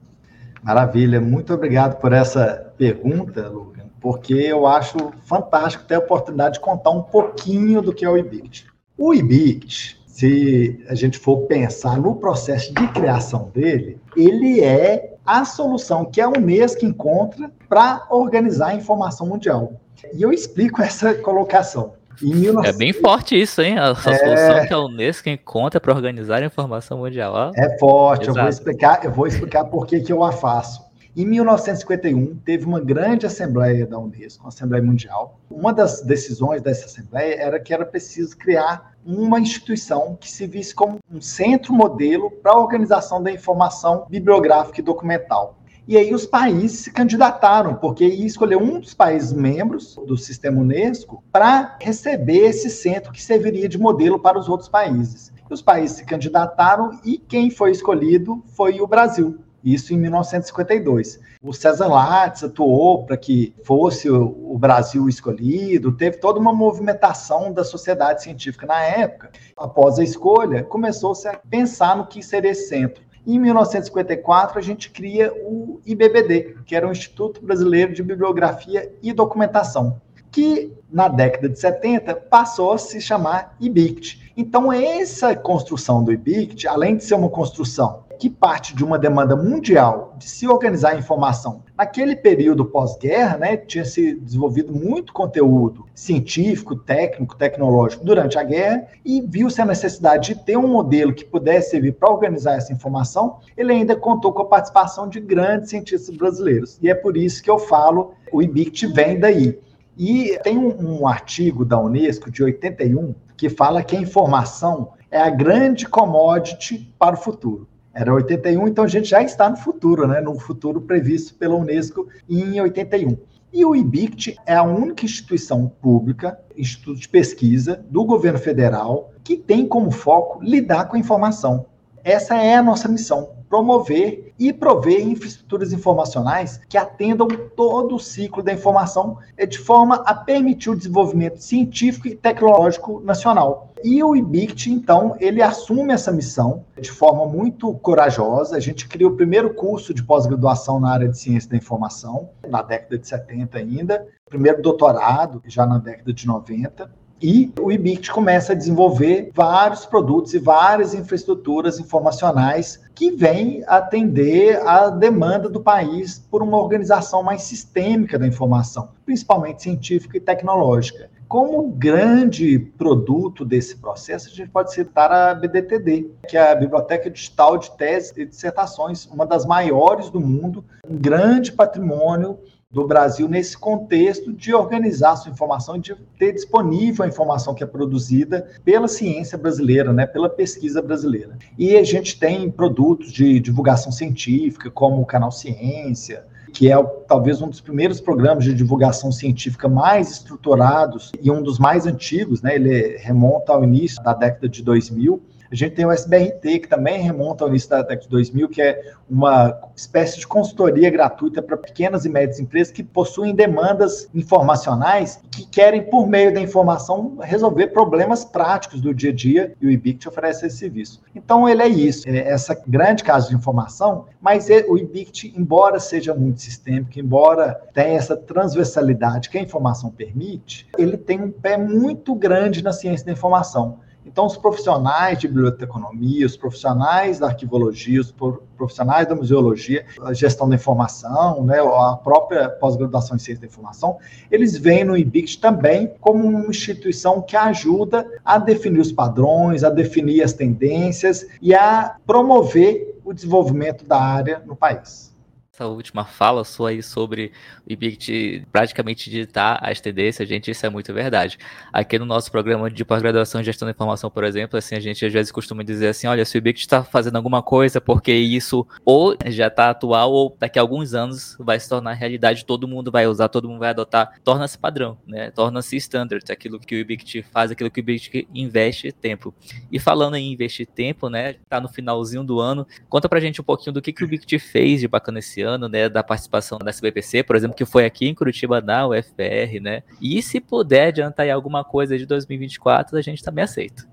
Maravilha, 0.61 1.19
muito 1.19 1.51
obrigado 1.55 1.99
por 1.99 2.13
essa 2.13 2.71
pergunta, 2.77 3.49
Lugan, 3.49 3.85
porque 3.99 4.35
eu 4.35 4.67
acho 4.67 5.11
fantástico 5.23 5.85
ter 5.85 5.95
a 5.95 5.99
oportunidade 5.99 6.55
de 6.55 6.59
contar 6.59 6.91
um 6.91 7.01
pouquinho 7.01 7.81
do 7.81 7.93
que 7.93 8.05
é 8.05 8.09
o 8.09 8.15
IBICT. 8.15 8.67
O 8.95 9.11
IBICT, 9.11 9.99
se 10.05 10.85
a 10.87 10.93
gente 10.93 11.17
for 11.17 11.47
pensar 11.47 11.99
no 11.99 12.15
processo 12.15 12.71
de 12.71 12.87
criação 12.89 13.49
dele, 13.51 13.99
ele 14.15 14.61
é 14.61 15.14
a 15.25 15.43
solução 15.43 16.05
que 16.05 16.21
a 16.21 16.29
Unesco 16.29 16.85
encontra 16.85 17.51
para 17.67 18.05
organizar 18.09 18.67
a 18.67 18.75
informação 18.75 19.27
mundial. 19.27 19.73
E 20.13 20.21
eu 20.21 20.31
explico 20.31 20.81
essa 20.83 21.13
colocação. 21.15 21.93
19... 22.21 22.67
É 22.67 22.71
bem 22.71 22.93
forte 22.93 23.39
isso, 23.39 23.61
hein? 23.61 23.77
A, 23.77 23.89
é... 23.89 23.95
solução 23.95 24.67
que 24.67 24.73
a 24.73 24.79
Unesco 24.79 25.27
encontra 25.27 25.81
para 25.81 25.93
organizar 25.93 26.41
a 26.41 26.45
informação 26.45 26.99
mundial. 26.99 27.33
Ó. 27.33 27.51
É 27.55 27.77
forte, 27.77 28.29
eu 28.29 28.33
vou 28.33 28.47
explicar, 28.47 29.03
eu 29.03 29.11
vou 29.11 29.27
explicar 29.27 29.65
por 29.65 29.85
que, 29.85 29.99
que 29.99 30.13
eu 30.13 30.23
a 30.23 30.31
faço. 30.31 30.85
Em 31.15 31.25
1951, 31.25 32.35
teve 32.43 32.65
uma 32.65 32.81
grande 32.81 33.25
assembleia 33.25 33.87
da 33.87 33.97
Unesco, 33.97 34.43
uma 34.43 34.49
Assembleia 34.49 34.83
Mundial. 34.83 35.39
Uma 35.49 35.73
das 35.73 36.01
decisões 36.01 36.61
dessa 36.61 36.87
assembleia 36.87 37.35
era 37.35 37.57
que 37.57 37.73
era 37.73 37.85
preciso 37.85 38.37
criar 38.37 38.94
uma 39.05 39.39
instituição 39.39 40.17
que 40.19 40.29
se 40.29 40.47
visse 40.47 40.73
como 40.73 40.97
um 41.11 41.21
centro 41.21 41.71
modelo 41.71 42.31
para 42.31 42.53
a 42.53 42.59
organização 42.59 43.21
da 43.21 43.31
informação 43.31 44.07
bibliográfica 44.09 44.81
e 44.81 44.83
documental. 44.83 45.59
E 45.87 45.95
aí 45.95 46.15
os 46.15 46.25
países 46.25 46.79
se 46.79 46.91
candidataram, 46.91 47.75
porque 47.75 48.03
escolher 48.03 48.57
um 48.57 48.79
dos 48.79 48.95
países 48.95 49.31
membros 49.31 49.95
do 50.07 50.17
sistema 50.17 50.59
Unesco 50.59 51.23
para 51.31 51.77
receber 51.79 52.47
esse 52.47 52.71
centro 52.71 53.11
que 53.11 53.21
serviria 53.21 53.69
de 53.69 53.77
modelo 53.77 54.19
para 54.19 54.39
os 54.39 54.49
outros 54.49 54.67
países. 54.67 55.31
Os 55.47 55.61
países 55.61 55.97
se 55.97 56.05
candidataram 56.05 56.99
e 57.05 57.19
quem 57.19 57.51
foi 57.51 57.69
escolhido 57.69 58.43
foi 58.47 58.81
o 58.81 58.87
Brasil 58.87 59.44
isso 59.65 59.93
em 59.93 59.97
1952. 59.97 61.19
O 61.41 61.51
César 61.51 61.87
Lattes 61.87 62.43
atuou 62.43 63.03
para 63.03 63.17
que 63.17 63.53
fosse 63.63 64.09
o 64.09 64.57
Brasil 64.59 65.09
escolhido, 65.09 65.91
teve 65.91 66.17
toda 66.17 66.39
uma 66.39 66.53
movimentação 66.53 67.51
da 67.51 67.63
sociedade 67.63 68.21
científica 68.21 68.67
na 68.67 68.81
época. 68.83 69.31
Após 69.57 69.97
a 69.97 70.03
escolha, 70.03 70.63
começou-se 70.63 71.27
a 71.27 71.39
pensar 71.49 71.97
no 71.97 72.05
que 72.05 72.21
seria 72.21 72.51
esse 72.51 72.69
centro. 72.69 73.03
Em 73.25 73.39
1954, 73.39 74.59
a 74.59 74.61
gente 74.61 74.91
cria 74.91 75.33
o 75.33 75.81
IBBD, 75.83 76.57
que 76.63 76.75
era 76.75 76.87
o 76.87 76.91
Instituto 76.91 77.43
Brasileiro 77.43 77.91
de 77.91 78.03
Bibliografia 78.03 78.93
e 79.01 79.11
Documentação, 79.11 79.99
que 80.31 80.71
na 80.91 81.07
década 81.07 81.49
de 81.49 81.59
70 81.59 82.13
passou 82.13 82.73
a 82.73 82.77
se 82.77 83.01
chamar 83.01 83.55
IBICT. 83.59 84.31
Então, 84.37 84.71
essa 84.71 85.35
construção 85.35 86.03
do 86.03 86.11
IBICT, 86.11 86.67
além 86.67 86.97
de 86.97 87.03
ser 87.03 87.15
uma 87.15 87.29
construção 87.29 88.04
que 88.17 88.29
parte 88.29 88.75
de 88.75 88.83
uma 88.83 88.97
demanda 88.97 89.35
mundial 89.35 90.15
de 90.17 90.27
se 90.29 90.47
organizar 90.47 90.93
a 90.93 90.97
informação. 90.97 91.63
Naquele 91.77 92.15
período 92.15 92.65
pós-guerra, 92.65 93.37
né, 93.37 93.57
tinha 93.57 93.83
se 93.83 94.15
desenvolvido 94.15 94.73
muito 94.73 95.11
conteúdo 95.11 95.85
científico, 95.93 96.75
técnico, 96.75 97.35
tecnológico 97.35 98.05
durante 98.05 98.37
a 98.37 98.43
guerra 98.43 98.87
e 99.03 99.21
viu-se 99.21 99.61
a 99.61 99.65
necessidade 99.65 100.33
de 100.33 100.43
ter 100.43 100.57
um 100.57 100.67
modelo 100.67 101.13
que 101.13 101.25
pudesse 101.25 101.71
servir 101.71 101.93
para 101.93 102.11
organizar 102.11 102.55
essa 102.55 102.71
informação. 102.71 103.39
Ele 103.57 103.73
ainda 103.73 103.95
contou 103.95 104.31
com 104.31 104.43
a 104.43 104.45
participação 104.45 105.09
de 105.09 105.19
grandes 105.19 105.69
cientistas 105.69 106.15
brasileiros. 106.15 106.79
E 106.81 106.89
é 106.89 106.95
por 106.95 107.17
isso 107.17 107.43
que 107.43 107.49
eu 107.49 107.59
falo, 107.59 108.13
o 108.31 108.41
IBICT 108.41 108.87
vem 108.87 109.19
daí. 109.19 109.59
E 109.97 110.37
tem 110.43 110.57
um, 110.57 110.99
um 110.99 111.07
artigo 111.07 111.63
da 111.63 111.79
Unesco 111.79 112.29
de 112.29 112.43
81 112.43 113.15
que 113.37 113.49
fala 113.49 113.83
que 113.83 113.95
a 113.95 113.99
informação 113.99 114.93
é 115.11 115.19
a 115.19 115.29
grande 115.29 115.87
commodity 115.87 116.93
para 116.97 117.15
o 117.15 117.17
futuro. 117.17 117.67
Era 117.95 118.13
81, 118.13 118.67
então 118.67 118.83
a 118.83 118.89
gente 118.89 119.07
já 119.07 119.23
está 119.23 119.49
no 119.49 119.55
futuro, 119.55 120.05
né? 120.05 120.19
No 120.19 120.37
futuro 120.37 120.81
previsto 120.81 121.33
pela 121.35 121.55
Unesco 121.55 122.09
em 122.29 122.59
81. 122.59 123.17
E 123.53 123.63
o 123.63 123.73
IBICT 123.73 124.35
é 124.45 124.53
a 124.53 124.63
única 124.63 125.05
instituição 125.05 125.71
pública, 125.81 126.37
instituto 126.57 126.99
de 126.99 127.07
pesquisa 127.07 127.85
do 127.89 128.03
governo 128.03 128.37
federal, 128.37 129.13
que 129.23 129.37
tem 129.37 129.65
como 129.65 129.91
foco 129.91 130.43
lidar 130.43 130.89
com 130.89 130.97
a 130.97 130.99
informação. 130.99 131.67
Essa 132.05 132.35
é 132.35 132.55
a 132.55 132.61
nossa 132.61 132.87
missão 132.87 133.31
promover 133.49 134.31
e 134.37 134.53
prover 134.53 135.01
infraestruturas 135.01 135.73
informacionais 135.73 136.61
que 136.69 136.77
atendam 136.77 137.27
todo 137.55 137.95
o 137.95 137.99
ciclo 137.99 138.43
da 138.43 138.53
informação 138.53 139.17
de 139.49 139.57
forma 139.57 139.95
a 140.05 140.13
permitir 140.13 140.69
o 140.69 140.75
desenvolvimento 140.75 141.39
científico 141.39 142.07
e 142.07 142.15
tecnológico 142.15 143.01
nacional. 143.03 143.73
E 143.83 144.03
o 144.03 144.15
IBICT, 144.15 144.71
então, 144.71 145.15
ele 145.19 145.41
assume 145.41 145.93
essa 145.93 146.11
missão 146.11 146.63
de 146.79 146.91
forma 146.91 147.25
muito 147.25 147.73
corajosa. 147.73 148.55
A 148.55 148.59
gente 148.59 148.87
criou 148.87 149.11
o 149.11 149.15
primeiro 149.15 149.55
curso 149.55 149.91
de 149.91 150.03
pós-graduação 150.03 150.79
na 150.79 150.91
área 150.91 151.09
de 151.09 151.17
ciência 151.17 151.49
da 151.49 151.57
informação, 151.57 152.29
na 152.47 152.61
década 152.61 152.99
de 152.99 153.07
70 153.07 153.57
ainda, 153.57 154.07
primeiro 154.29 154.61
doutorado 154.61 155.41
já 155.47 155.65
na 155.65 155.79
década 155.79 156.13
de 156.13 156.27
90 156.27 157.04
e 157.21 157.51
o 157.59 157.71
IBICT 157.71 158.11
começa 158.11 158.53
a 158.53 158.55
desenvolver 158.55 159.31
vários 159.33 159.85
produtos 159.85 160.33
e 160.33 160.39
várias 160.39 160.93
infraestruturas 160.93 161.79
informacionais 161.79 162.79
que 162.93 163.11
vêm 163.11 163.63
atender 163.67 164.61
a 164.67 164.89
demanda 164.89 165.49
do 165.49 165.61
país 165.61 166.19
por 166.29 166.41
uma 166.41 166.57
organização 166.57 167.23
mais 167.23 167.43
sistêmica 167.43 168.19
da 168.19 168.27
informação, 168.27 168.89
principalmente 169.05 169.63
científica 169.63 170.17
e 170.17 170.21
tecnológica. 170.21 171.09
Como 171.27 171.69
grande 171.69 172.59
produto 172.59 173.43
desse 173.43 173.77
processo, 173.77 174.29
a 174.29 174.31
gente 174.31 174.49
pode 174.49 174.71
citar 174.71 175.11
a 175.11 175.33
BDTD, 175.33 176.11
que 176.29 176.37
é 176.37 176.51
a 176.51 176.55
Biblioteca 176.55 177.09
Digital 177.09 177.57
de 177.57 177.71
Teses 177.71 178.13
e 178.15 178.25
Dissertações, 178.25 179.07
uma 179.07 179.25
das 179.25 179.45
maiores 179.45 180.09
do 180.11 180.21
mundo, 180.21 180.63
um 180.87 180.95
grande 180.95 181.51
patrimônio 181.51 182.37
do 182.75 182.85
Brasil 182.85 183.29
nesse 183.29 183.57
contexto 183.57 184.33
de 184.33 184.53
organizar 184.53 185.15
sua 185.15 185.31
informação, 185.31 185.79
de 185.79 185.95
ter 186.19 186.33
disponível 186.33 187.05
a 187.05 187.07
informação 187.07 187.55
que 187.55 187.63
é 187.63 187.65
produzida 187.65 188.49
pela 188.65 188.89
ciência 188.89 189.37
brasileira, 189.37 189.93
né, 189.93 190.05
pela 190.05 190.27
pesquisa 190.27 190.81
brasileira. 190.81 191.37
E 191.57 191.77
a 191.77 191.83
gente 191.85 192.19
tem 192.19 192.51
produtos 192.51 193.13
de 193.13 193.39
divulgação 193.39 193.93
científica, 193.93 194.69
como 194.69 195.01
o 195.01 195.05
Canal 195.05 195.31
Ciência, 195.31 196.25
que 196.51 196.69
é 196.69 196.75
talvez 197.07 197.41
um 197.41 197.47
dos 197.47 197.61
primeiros 197.61 198.01
programas 198.01 198.43
de 198.43 198.53
divulgação 198.53 199.09
científica 199.09 199.69
mais 199.69 200.11
estruturados 200.11 201.13
e 201.21 201.31
um 201.31 201.41
dos 201.41 201.57
mais 201.57 201.85
antigos, 201.85 202.41
né? 202.41 202.55
Ele 202.55 202.97
remonta 202.97 203.53
ao 203.53 203.63
início 203.63 204.03
da 204.03 204.13
década 204.13 204.49
de 204.49 204.61
2000 204.61 205.21
a 205.55 205.57
gente 205.57 205.75
tem 205.75 205.85
o 205.85 205.91
SBRT, 205.91 206.59
que 206.59 206.67
também 206.67 207.01
remonta 207.01 207.43
ao 207.43 207.49
início 207.49 207.69
da 207.69 207.81
década 207.81 208.01
de 208.01 208.09
2000, 208.09 208.49
que 208.49 208.61
é 208.61 208.91
uma 209.09 209.57
espécie 209.75 210.19
de 210.19 210.27
consultoria 210.27 210.89
gratuita 210.89 211.41
para 211.41 211.55
pequenas 211.55 212.03
e 212.03 212.09
médias 212.09 212.39
empresas 212.39 212.73
que 212.73 212.83
possuem 212.83 213.33
demandas 213.33 214.09
informacionais 214.13 215.19
que 215.31 215.45
querem, 215.47 215.83
por 215.83 216.07
meio 216.07 216.33
da 216.33 216.41
informação, 216.41 217.17
resolver 217.21 217.67
problemas 217.67 218.25
práticos 218.25 218.81
do 218.81 218.93
dia 218.93 219.11
a 219.11 219.13
dia, 219.13 219.53
e 219.61 219.67
o 219.67 219.71
IBICT 219.71 220.09
oferece 220.09 220.45
esse 220.45 220.57
serviço. 220.57 221.01
Então, 221.15 221.47
ele 221.47 221.61
é 221.61 221.67
isso, 221.67 222.03
é 222.07 222.17
essa 222.17 222.61
grande 222.67 223.03
casa 223.03 223.29
de 223.29 223.35
informação, 223.35 224.05
mas 224.19 224.49
o 224.67 224.77
IBICT, 224.77 225.33
embora 225.37 225.79
seja 225.79 226.13
muito 226.13 226.41
sistêmico, 226.41 226.99
embora 226.99 227.61
tenha 227.73 227.97
essa 227.97 228.17
transversalidade 228.17 229.29
que 229.29 229.37
a 229.37 229.41
informação 229.41 229.89
permite, 229.89 230.67
ele 230.77 230.97
tem 230.97 231.21
um 231.21 231.31
pé 231.31 231.55
muito 231.55 232.13
grande 232.13 232.61
na 232.61 232.73
ciência 232.73 233.05
da 233.05 233.13
informação. 233.13 233.84
Então, 234.05 234.25
os 234.27 234.37
profissionais 234.37 235.17
de 235.17 235.27
biblioteconomia, 235.27 236.25
os 236.25 236.37
profissionais 236.37 237.19
da 237.19 237.27
arquivologia, 237.27 237.99
os 237.99 238.13
profissionais 238.55 239.07
da 239.07 239.15
museologia, 239.15 239.85
a 240.01 240.13
gestão 240.13 240.47
da 240.47 240.55
informação, 240.55 241.43
né, 241.43 241.59
a 241.59 241.97
própria 241.97 242.47
pós-graduação 242.47 243.15
em 243.15 243.19
ciência 243.19 243.41
da 243.41 243.47
informação, 243.47 243.97
eles 244.29 244.55
veem 244.55 244.83
no 244.83 244.95
IBICT 244.95 245.39
também 245.39 245.91
como 245.99 246.23
uma 246.23 246.47
instituição 246.47 247.21
que 247.21 247.35
ajuda 247.35 248.07
a 248.23 248.37
definir 248.37 248.79
os 248.79 248.91
padrões, 248.91 249.63
a 249.63 249.69
definir 249.69 250.21
as 250.21 250.33
tendências 250.33 251.25
e 251.41 251.55
a 251.55 251.95
promover 252.05 252.99
o 253.03 253.11
desenvolvimento 253.11 253.85
da 253.85 253.99
área 253.99 254.41
no 254.45 254.55
país 254.55 255.14
essa 255.55 255.67
última 255.67 256.03
fala 256.03 256.43
sua 256.43 256.71
aí 256.71 256.83
sobre 256.83 257.31
o 257.65 257.71
IBICT 257.71 258.45
praticamente 258.51 259.09
digitar 259.09 259.57
as 259.61 259.79
tendências, 259.79 260.27
gente, 260.27 260.51
isso 260.51 260.65
é 260.65 260.69
muito 260.69 260.93
verdade. 260.93 261.37
Aqui 261.71 261.97
no 261.97 262.05
nosso 262.05 262.29
programa 262.29 262.69
de 262.69 262.83
pós-graduação 262.83 263.39
em 263.39 263.43
gestão 263.43 263.65
da 263.65 263.71
informação, 263.71 264.11
por 264.11 264.25
exemplo, 264.25 264.59
assim, 264.59 264.75
a 264.75 264.81
gente 264.81 265.05
às 265.05 265.13
vezes 265.13 265.31
costuma 265.31 265.63
dizer 265.63 265.87
assim, 265.87 266.07
olha, 266.07 266.25
se 266.25 266.37
o 266.37 266.39
IBICT 266.39 266.59
está 266.59 266.83
fazendo 266.83 267.15
alguma 267.15 267.41
coisa, 267.41 267.79
porque 267.79 268.11
isso 268.11 268.67
ou 268.83 269.15
já 269.27 269.47
está 269.47 269.69
atual 269.69 270.11
ou 270.11 270.35
daqui 270.37 270.59
a 270.59 270.61
alguns 270.61 270.93
anos 270.93 271.37
vai 271.39 271.57
se 271.57 271.69
tornar 271.69 271.93
realidade, 271.93 272.43
todo 272.43 272.67
mundo 272.67 272.91
vai 272.91 273.07
usar, 273.07 273.29
todo 273.29 273.47
mundo 273.47 273.59
vai 273.59 273.69
adotar, 273.69 274.19
torna-se 274.25 274.57
padrão, 274.57 274.97
né? 275.07 275.31
Torna-se 275.31 275.77
standard, 275.77 276.29
aquilo 276.29 276.59
que 276.59 276.75
o 276.75 276.79
IBICT 276.79 277.23
faz, 277.23 277.51
aquilo 277.51 277.71
que 277.71 277.79
o 277.79 277.81
IBICT 277.81 278.27
investe 278.33 278.91
tempo. 278.91 279.33
E 279.71 279.79
falando 279.79 280.15
em 280.15 280.33
investir 280.33 280.67
tempo, 280.67 281.09
né, 281.09 281.35
tá 281.47 281.61
no 281.61 281.69
finalzinho 281.69 282.25
do 282.25 282.41
ano, 282.41 282.67
conta 282.89 283.07
pra 283.07 283.21
gente 283.21 283.39
um 283.39 283.43
pouquinho 283.43 283.73
do 283.73 283.81
que, 283.81 283.93
que 283.93 284.03
o 284.03 284.05
IBICT 284.05 284.37
fez 284.39 284.81
de 284.81 284.87
bacana 284.87 285.19
esse 285.19 285.44
ano, 285.45 285.69
né, 285.69 285.87
da 285.87 286.03
participação 286.03 286.57
da 286.57 286.69
SBPC, 286.69 287.23
por 287.23 287.35
exemplo, 287.35 287.55
que 287.55 287.65
foi 287.65 287.85
aqui 287.85 288.07
em 288.07 288.15
Curitiba 288.15 288.59
na 288.59 288.87
UFPR, 288.87 289.59
né? 289.61 289.83
E 290.01 290.21
se 290.21 290.41
puder 290.41 290.87
adiantar 290.87 291.25
aí 291.25 291.31
alguma 291.31 291.63
coisa 291.63 291.97
de 291.97 292.05
2024, 292.05 292.97
a 292.97 293.01
gente 293.01 293.23
também 293.23 293.43
aceita. 293.43 293.85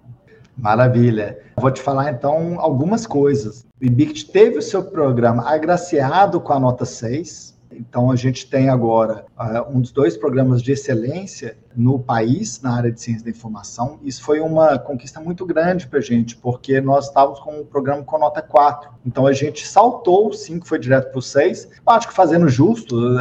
Maravilha. 0.56 1.38
Vou 1.56 1.70
te 1.70 1.80
falar 1.80 2.10
então 2.10 2.60
algumas 2.60 3.06
coisas. 3.06 3.66
O 3.80 3.84
IBICT 3.84 4.30
teve 4.30 4.58
o 4.58 4.62
seu 4.62 4.82
programa 4.84 5.48
agraciado 5.48 6.40
com 6.40 6.52
a 6.52 6.60
nota 6.60 6.84
6, 6.84 7.51
então, 7.76 8.10
a 8.10 8.16
gente 8.16 8.46
tem 8.46 8.68
agora 8.68 9.24
uh, 9.38 9.76
um 9.76 9.80
dos 9.80 9.90
dois 9.90 10.16
programas 10.16 10.62
de 10.62 10.72
excelência 10.72 11.56
no 11.74 11.98
país, 11.98 12.60
na 12.60 12.76
área 12.76 12.92
de 12.92 13.00
ciência 13.00 13.24
da 13.24 13.30
informação. 13.30 13.98
Isso 14.02 14.22
foi 14.22 14.40
uma 14.40 14.78
conquista 14.78 15.20
muito 15.20 15.44
grande 15.46 15.86
para 15.86 15.98
a 15.98 16.02
gente, 16.02 16.36
porque 16.36 16.80
nós 16.80 17.08
estávamos 17.08 17.40
com 17.40 17.60
um 17.60 17.64
programa 17.64 18.02
com 18.02 18.18
nota 18.18 18.42
4. 18.42 18.90
Então, 19.04 19.26
a 19.26 19.32
gente 19.32 19.66
saltou 19.66 20.28
o 20.28 20.32
5, 20.32 20.66
foi 20.66 20.78
direto 20.78 21.10
para 21.10 21.18
o 21.18 21.22
6. 21.22 21.68
Acho 21.86 22.08
que 22.08 22.14
fazendo 22.14 22.48
justo, 22.48 22.96
uh, 22.96 23.18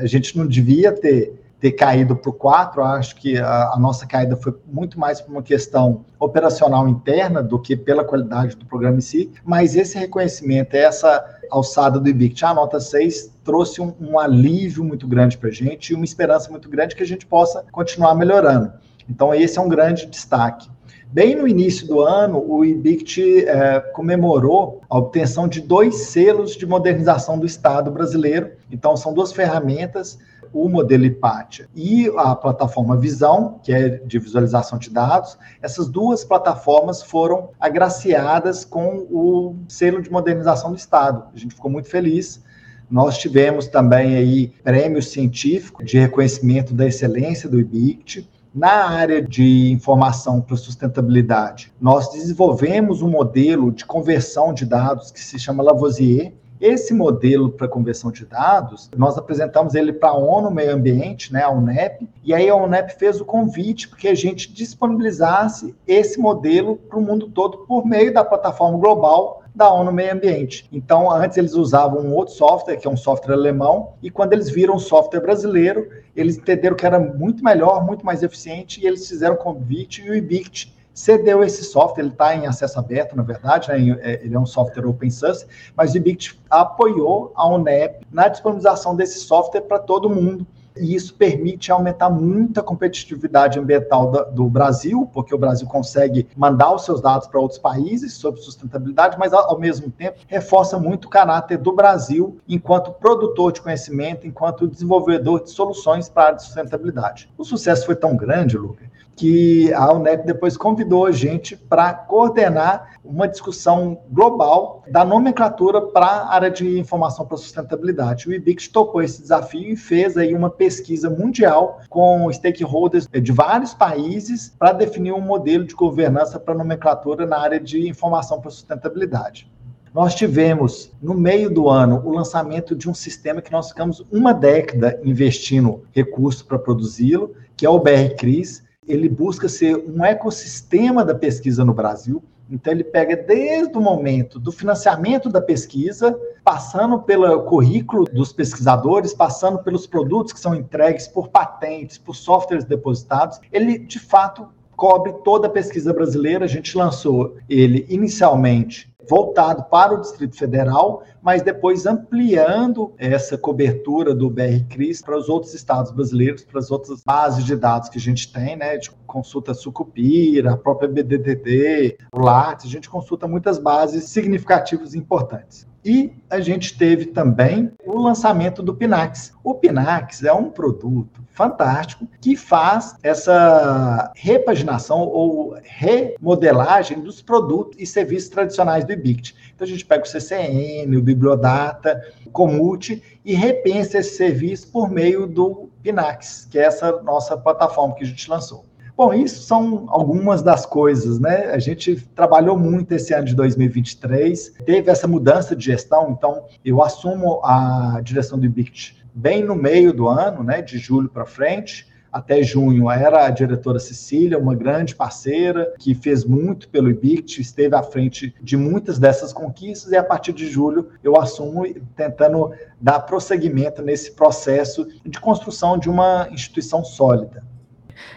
a 0.00 0.06
gente 0.06 0.36
não 0.36 0.46
devia 0.46 0.92
ter 0.92 1.43
ter 1.64 1.72
caído 1.72 2.14
para 2.14 2.28
o 2.28 2.32
4, 2.34 2.84
acho 2.84 3.16
que 3.16 3.38
a, 3.38 3.72
a, 3.72 3.78
nossa 3.78 4.06
caída 4.06 4.36
foi 4.36 4.54
muito 4.70 5.00
mais 5.00 5.22
por 5.22 5.32
uma 5.32 5.42
questão 5.42 6.04
operacional 6.20 6.86
interna 6.86 7.42
do 7.42 7.58
que 7.58 7.74
pela 7.74 8.04
qualidade 8.04 8.54
do 8.54 8.66
programa 8.66 8.98
em 8.98 9.00
si, 9.00 9.32
mas 9.42 9.74
esse 9.74 9.96
reconhecimento, 9.96 10.74
essa 10.74 11.24
alçada 11.50 11.98
do 11.98 12.06
IBICT, 12.06 12.44
a 12.44 12.52
nota 12.52 12.78
6, 12.78 13.32
trouxe 13.42 13.80
um, 13.80 13.94
um 13.98 14.18
alívio 14.18 14.84
muito 14.84 15.08
grande 15.08 15.38
para 15.38 15.48
a 15.48 15.52
gente 15.52 15.88
e 15.88 15.94
uma 15.94 16.04
esperança 16.04 16.50
muito 16.50 16.68
grande 16.68 16.94
que 16.94 17.02
a 17.02 17.06
gente 17.06 17.24
possa 17.24 17.64
continuar 17.72 18.14
melhorando. 18.14 18.70
Então, 19.08 19.34
esse 19.34 19.58
é 19.58 19.62
um 19.62 19.68
grande 19.68 20.04
destaque. 20.04 20.68
Bem 21.10 21.34
no 21.34 21.48
início 21.48 21.86
do 21.86 22.00
ano, 22.02 22.44
o 22.46 22.62
IBICT 22.62 23.46
é, 23.46 23.80
comemorou 23.80 24.82
a 24.90 24.98
obtenção 24.98 25.48
de 25.48 25.62
dois 25.62 26.08
selos 26.08 26.56
de 26.56 26.66
modernização 26.66 27.38
do 27.38 27.46
Estado 27.46 27.90
brasileiro. 27.90 28.50
Então, 28.70 28.94
são 28.98 29.14
duas 29.14 29.32
ferramentas 29.32 30.18
o 30.54 30.68
modelo 30.68 31.04
IPATIA 31.04 31.68
e 31.74 32.08
a 32.16 32.34
plataforma 32.36 32.96
Visão, 32.96 33.58
que 33.62 33.72
é 33.72 33.88
de 33.88 34.20
visualização 34.20 34.78
de 34.78 34.88
dados, 34.88 35.36
essas 35.60 35.88
duas 35.88 36.24
plataformas 36.24 37.02
foram 37.02 37.50
agraciadas 37.58 38.64
com 38.64 39.06
o 39.10 39.56
selo 39.68 40.00
de 40.00 40.10
modernização 40.10 40.70
do 40.70 40.76
Estado. 40.76 41.24
A 41.34 41.36
gente 41.36 41.56
ficou 41.56 41.70
muito 41.70 41.88
feliz. 41.88 42.40
Nós 42.88 43.18
tivemos 43.18 43.66
também 43.66 44.14
aí 44.14 44.52
prêmio 44.62 45.02
científico 45.02 45.82
de 45.82 45.98
reconhecimento 45.98 46.72
da 46.72 46.86
excelência 46.86 47.48
do 47.48 47.58
IBICT. 47.58 48.30
Na 48.54 48.88
área 48.88 49.20
de 49.20 49.72
informação 49.72 50.40
para 50.40 50.56
sustentabilidade, 50.56 51.72
nós 51.80 52.12
desenvolvemos 52.12 53.02
um 53.02 53.08
modelo 53.08 53.72
de 53.72 53.84
conversão 53.84 54.54
de 54.54 54.64
dados 54.64 55.10
que 55.10 55.18
se 55.18 55.36
chama 55.40 55.64
Lavoisier, 55.64 56.32
esse 56.64 56.94
modelo 56.94 57.50
para 57.50 57.68
conversão 57.68 58.10
de 58.10 58.24
dados, 58.24 58.90
nós 58.96 59.18
apresentamos 59.18 59.74
ele 59.74 59.92
para 59.92 60.08
a 60.08 60.16
ONU 60.16 60.50
Meio 60.50 60.72
Ambiente, 60.72 61.30
né, 61.30 61.42
a 61.42 61.50
UNEP, 61.50 62.08
e 62.24 62.32
aí 62.32 62.48
a 62.48 62.56
UNEP 62.56 62.98
fez 62.98 63.20
o 63.20 63.24
convite 63.24 63.86
para 63.86 63.98
que 63.98 64.08
a 64.08 64.14
gente 64.14 64.50
disponibilizasse 64.50 65.74
esse 65.86 66.18
modelo 66.18 66.76
para 66.76 66.98
o 66.98 67.02
mundo 67.02 67.28
todo 67.28 67.58
por 67.58 67.84
meio 67.84 68.14
da 68.14 68.24
plataforma 68.24 68.78
global 68.78 69.42
da 69.54 69.70
ONU 69.70 69.92
Meio 69.92 70.14
Ambiente. 70.14 70.66
Então, 70.72 71.10
antes 71.12 71.36
eles 71.36 71.52
usavam 71.52 72.00
um 72.00 72.14
outro 72.14 72.34
software, 72.34 72.78
que 72.78 72.88
é 72.88 72.90
um 72.90 72.96
software 72.96 73.34
alemão, 73.34 73.92
e 74.02 74.10
quando 74.10 74.32
eles 74.32 74.48
viram 74.48 74.76
o 74.76 74.80
software 74.80 75.20
brasileiro, 75.20 75.86
eles 76.16 76.38
entenderam 76.38 76.74
que 76.74 76.86
era 76.86 76.98
muito 76.98 77.44
melhor, 77.44 77.84
muito 77.84 78.06
mais 78.06 78.22
eficiente, 78.22 78.80
e 78.80 78.86
eles 78.86 79.06
fizeram 79.06 79.34
o 79.34 79.38
convite 79.38 80.02
e 80.02 80.10
o 80.10 80.14
IBICT 80.14 80.73
cedeu 80.94 81.42
esse 81.42 81.64
software, 81.64 82.04
ele 82.04 82.12
está 82.12 82.34
em 82.34 82.46
acesso 82.46 82.78
aberto, 82.78 83.16
na 83.16 83.22
verdade, 83.22 83.68
né? 83.68 83.98
É, 84.00 84.24
ele 84.24 84.34
é 84.34 84.38
um 84.38 84.46
software 84.46 84.86
open 84.86 85.10
source, 85.10 85.44
mas 85.76 85.92
o 85.92 85.96
IBICT 85.96 86.40
apoiou 86.48 87.32
a 87.34 87.48
UNEP 87.48 88.06
na 88.10 88.28
disponibilização 88.28 88.94
desse 88.94 89.18
software 89.18 89.62
para 89.62 89.80
todo 89.80 90.08
mundo. 90.08 90.46
E 90.76 90.94
isso 90.94 91.14
permite 91.14 91.70
aumentar 91.70 92.10
muito 92.10 92.58
a 92.58 92.62
competitividade 92.62 93.60
ambiental 93.60 94.10
do, 94.32 94.48
Brasil, 94.48 95.08
porque 95.12 95.32
o 95.32 95.38
Brasil 95.38 95.68
consegue 95.68 96.26
mandar 96.36 96.74
os 96.74 96.84
seus 96.84 97.00
dados 97.00 97.28
para 97.28 97.38
outros 97.38 97.60
países 97.60 98.14
sobre 98.14 98.40
sustentabilidade, 98.40 99.16
mas 99.16 99.32
ao, 99.32 99.50
ao 99.50 99.58
mesmo 99.58 99.90
tempo 99.90 100.18
reforça 100.26 100.76
muito 100.76 101.04
o 101.04 101.08
caráter 101.08 101.58
do 101.58 101.72
Brasil 101.72 102.38
enquanto 102.48 102.90
produtor 102.92 103.52
de 103.52 103.62
conhecimento, 103.62 104.26
enquanto 104.26 104.66
desenvolvedor 104.66 105.44
de 105.44 105.50
soluções 105.50 106.08
para 106.08 106.22
a 106.22 106.26
área 106.26 106.36
de 106.38 106.44
sustentabilidade. 106.44 107.30
O 107.38 107.44
sucesso 107.44 107.86
foi 107.86 107.94
tão 107.94 108.16
grande, 108.16 108.58
Lucas, 108.58 108.88
que 109.16 109.72
a 109.72 109.92
UNEP 109.92 110.26
depois 110.26 110.56
convidou 110.56 111.06
a 111.06 111.12
gente 111.12 111.56
para 111.56 111.92
coordenar 111.94 112.98
uma 113.04 113.28
discussão 113.28 113.98
global 114.10 114.82
da 114.90 115.04
nomenclatura 115.04 115.80
para 115.82 116.06
a 116.06 116.34
área 116.34 116.50
de 116.50 116.78
informação 116.78 117.26
para 117.26 117.36
sustentabilidade. 117.36 118.28
O 118.28 118.32
IBIX 118.32 118.68
topou 118.68 119.02
esse 119.02 119.20
desafio 119.22 119.72
e 119.72 119.76
fez 119.76 120.16
aí 120.16 120.34
uma 120.34 120.50
pesquisa 120.50 121.08
mundial 121.10 121.80
com 121.88 122.30
stakeholders 122.32 123.06
de 123.06 123.32
vários 123.32 123.74
países 123.74 124.54
para 124.58 124.72
definir 124.72 125.12
um 125.12 125.20
modelo 125.20 125.64
de 125.64 125.74
governança 125.74 126.40
para 126.40 126.54
nomenclatura 126.54 127.26
na 127.26 127.38
área 127.38 127.60
de 127.60 127.88
informação 127.88 128.40
para 128.40 128.50
sustentabilidade. 128.50 129.50
Nós 129.94 130.12
tivemos, 130.12 130.90
no 131.00 131.14
meio 131.14 131.48
do 131.48 131.68
ano, 131.68 132.02
o 132.04 132.10
lançamento 132.10 132.74
de 132.74 132.90
um 132.90 132.94
sistema 132.94 133.40
que 133.40 133.52
nós 133.52 133.68
ficamos 133.68 134.04
uma 134.10 134.34
década 134.34 135.00
investindo 135.04 135.84
recursos 135.92 136.42
para 136.42 136.58
produzi-lo, 136.58 137.32
que 137.56 137.64
é 137.64 137.70
o 137.70 137.78
BR-CRIS, 137.78 138.64
ele 138.86 139.08
busca 139.08 139.48
ser 139.48 139.76
um 139.76 140.04
ecossistema 140.04 141.04
da 141.04 141.14
pesquisa 141.14 141.64
no 141.64 141.74
Brasil. 141.74 142.22
Então, 142.50 142.72
ele 142.72 142.84
pega 142.84 143.16
desde 143.16 143.76
o 143.76 143.80
momento 143.80 144.38
do 144.38 144.52
financiamento 144.52 145.30
da 145.30 145.40
pesquisa, 145.40 146.18
passando 146.44 147.00
pelo 147.00 147.42
currículo 147.44 148.04
dos 148.04 148.32
pesquisadores, 148.32 149.14
passando 149.14 149.62
pelos 149.62 149.86
produtos 149.86 150.32
que 150.32 150.40
são 150.40 150.54
entregues 150.54 151.08
por 151.08 151.28
patentes, 151.28 151.96
por 151.96 152.14
softwares 152.14 152.64
depositados. 152.64 153.40
Ele, 153.50 153.78
de 153.78 153.98
fato, 153.98 154.48
cobre 154.76 155.14
toda 155.24 155.46
a 155.46 155.50
pesquisa 155.50 155.92
brasileira. 155.92 156.44
A 156.44 156.48
gente 156.48 156.76
lançou 156.76 157.36
ele 157.48 157.86
inicialmente 157.88 158.93
voltado 159.08 159.64
para 159.64 159.94
o 159.94 160.00
Distrito 160.00 160.36
Federal, 160.36 161.02
mas 161.22 161.42
depois 161.42 161.86
ampliando 161.86 162.92
essa 162.98 163.36
cobertura 163.36 164.14
do 164.14 164.30
BR-CRIS 164.30 165.02
para 165.02 165.16
os 165.16 165.28
outros 165.28 165.54
estados 165.54 165.90
brasileiros, 165.90 166.44
para 166.44 166.58
as 166.58 166.70
outras 166.70 167.02
bases 167.02 167.44
de 167.44 167.56
dados 167.56 167.88
que 167.88 167.98
a 167.98 168.00
gente 168.00 168.32
tem, 168.32 168.56
né? 168.56 168.76
De 168.76 168.90
consulta 169.06 169.54
Sucupira, 169.54 170.52
a 170.52 170.56
própria 170.56 170.88
BDDD, 170.88 171.98
o 172.12 172.20
LARTS, 172.20 172.66
a 172.66 172.68
gente 172.68 172.88
consulta 172.88 173.26
muitas 173.26 173.58
bases 173.58 174.04
significativas 174.04 174.94
e 174.94 174.98
importantes. 174.98 175.66
E 175.84 176.12
a 176.30 176.40
gente 176.40 176.78
teve 176.78 177.06
também 177.06 177.70
o 177.84 177.98
lançamento 177.98 178.62
do 178.62 178.74
Pinax. 178.74 179.34
O 179.44 179.54
Pinax 179.54 180.24
é 180.24 180.32
um 180.32 180.48
produto 180.48 181.22
fantástico 181.28 182.08
que 182.20 182.36
faz 182.36 182.96
essa 183.02 184.10
repaginação 184.14 185.00
ou 185.00 185.58
remodelagem 185.62 187.00
dos 187.00 187.20
produtos 187.20 187.76
e 187.78 187.84
serviços 187.84 188.30
tradicionais 188.30 188.84
do 188.84 188.92
IBICT. 188.92 189.34
Então 189.54 189.66
a 189.66 189.68
gente 189.68 189.84
pega 189.84 190.04
o 190.04 190.08
CCN, 190.08 190.96
o 190.96 191.02
Bibliodata, 191.02 192.02
o 192.24 192.30
Comute 192.30 193.02
e 193.22 193.34
repensa 193.34 193.98
esse 193.98 194.16
serviço 194.16 194.68
por 194.68 194.90
meio 194.90 195.26
do 195.26 195.68
Pinax, 195.82 196.48
que 196.50 196.58
é 196.58 196.62
essa 196.62 197.02
nossa 197.02 197.36
plataforma 197.36 197.94
que 197.94 198.04
a 198.04 198.06
gente 198.06 198.30
lançou. 198.30 198.64
Bom, 198.96 199.12
isso 199.12 199.42
são 199.42 199.86
algumas 199.88 200.40
das 200.40 200.64
coisas, 200.64 201.18
né? 201.18 201.46
A 201.46 201.58
gente 201.58 201.96
trabalhou 202.14 202.56
muito 202.56 202.92
esse 202.92 203.12
ano 203.12 203.24
de 203.24 203.34
2023, 203.34 204.52
teve 204.64 204.88
essa 204.88 205.08
mudança 205.08 205.56
de 205.56 205.64
gestão, 205.64 206.12
então 206.12 206.44
eu 206.64 206.80
assumo 206.80 207.40
a 207.44 208.00
direção 208.04 208.38
do 208.38 208.46
IBICT 208.46 209.04
bem 209.12 209.44
no 209.44 209.56
meio 209.56 209.92
do 209.92 210.08
ano, 210.08 210.44
né, 210.44 210.62
de 210.62 210.78
julho 210.78 211.08
para 211.08 211.26
frente. 211.26 211.92
até 212.12 212.40
junho 212.44 212.88
era 212.88 213.26
a 213.26 213.30
diretora 213.30 213.80
Cecília, 213.80 214.38
uma 214.38 214.54
grande 214.54 214.94
parceira 214.94 215.74
que 215.80 215.96
fez 215.96 216.24
muito 216.24 216.68
pelo 216.68 216.88
IBICT, 216.88 217.40
esteve 217.40 217.74
à 217.74 217.82
frente 217.82 218.32
de 218.40 218.56
muitas 218.56 219.00
dessas 219.00 219.32
conquistas 219.32 219.90
e 219.90 219.96
a 219.96 220.04
partir 220.04 220.32
de 220.32 220.46
julho 220.46 220.90
eu 221.02 221.20
assumo 221.20 221.64
tentando 221.96 222.52
dar 222.80 223.00
prosseguimento 223.00 223.82
nesse 223.82 224.12
processo 224.12 224.86
de 225.04 225.18
construção 225.18 225.76
de 225.76 225.90
uma 225.90 226.28
instituição 226.30 226.84
sólida. 226.84 227.42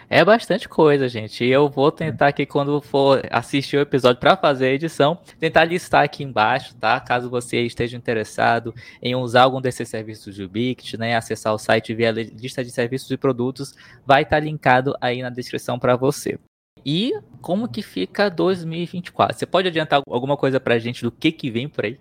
É 0.08 0.24
bastante 0.24 0.68
coisa, 0.68 1.08
gente. 1.08 1.44
E 1.44 1.50
eu 1.50 1.68
vou 1.68 1.90
tentar 1.90 2.28
aqui, 2.28 2.46
quando 2.46 2.80
for 2.80 3.22
assistir 3.30 3.76
o 3.76 3.80
episódio 3.80 4.20
para 4.20 4.36
fazer 4.36 4.66
a 4.66 4.72
edição, 4.72 5.18
tentar 5.38 5.64
listar 5.64 6.04
aqui 6.04 6.22
embaixo, 6.24 6.74
tá? 6.76 6.98
Caso 7.00 7.30
você 7.30 7.62
esteja 7.62 7.96
interessado 7.96 8.74
em 9.02 9.14
usar 9.14 9.42
algum 9.42 9.60
desses 9.60 9.88
serviços 9.88 10.36
do 10.36 10.48
Bict, 10.48 10.96
né? 10.96 11.16
Acessar 11.16 11.54
o 11.54 11.58
site 11.58 11.94
via 11.94 12.10
lista 12.10 12.64
de 12.64 12.70
serviços 12.70 13.10
e 13.10 13.16
produtos, 13.16 13.74
vai 14.06 14.22
estar 14.22 14.36
tá 14.36 14.40
linkado 14.40 14.94
aí 15.00 15.22
na 15.22 15.30
descrição 15.30 15.78
para 15.78 15.96
você. 15.96 16.38
E 16.84 17.12
como 17.40 17.68
que 17.68 17.82
fica 17.82 18.30
2024? 18.30 19.36
Você 19.36 19.46
pode 19.46 19.68
adiantar 19.68 20.00
alguma 20.08 20.36
coisa 20.36 20.58
para 20.60 20.74
a 20.74 20.78
gente 20.78 21.02
do 21.02 21.10
que, 21.10 21.30
que 21.32 21.50
vem 21.50 21.68
por 21.68 21.84
aí? 21.84 21.98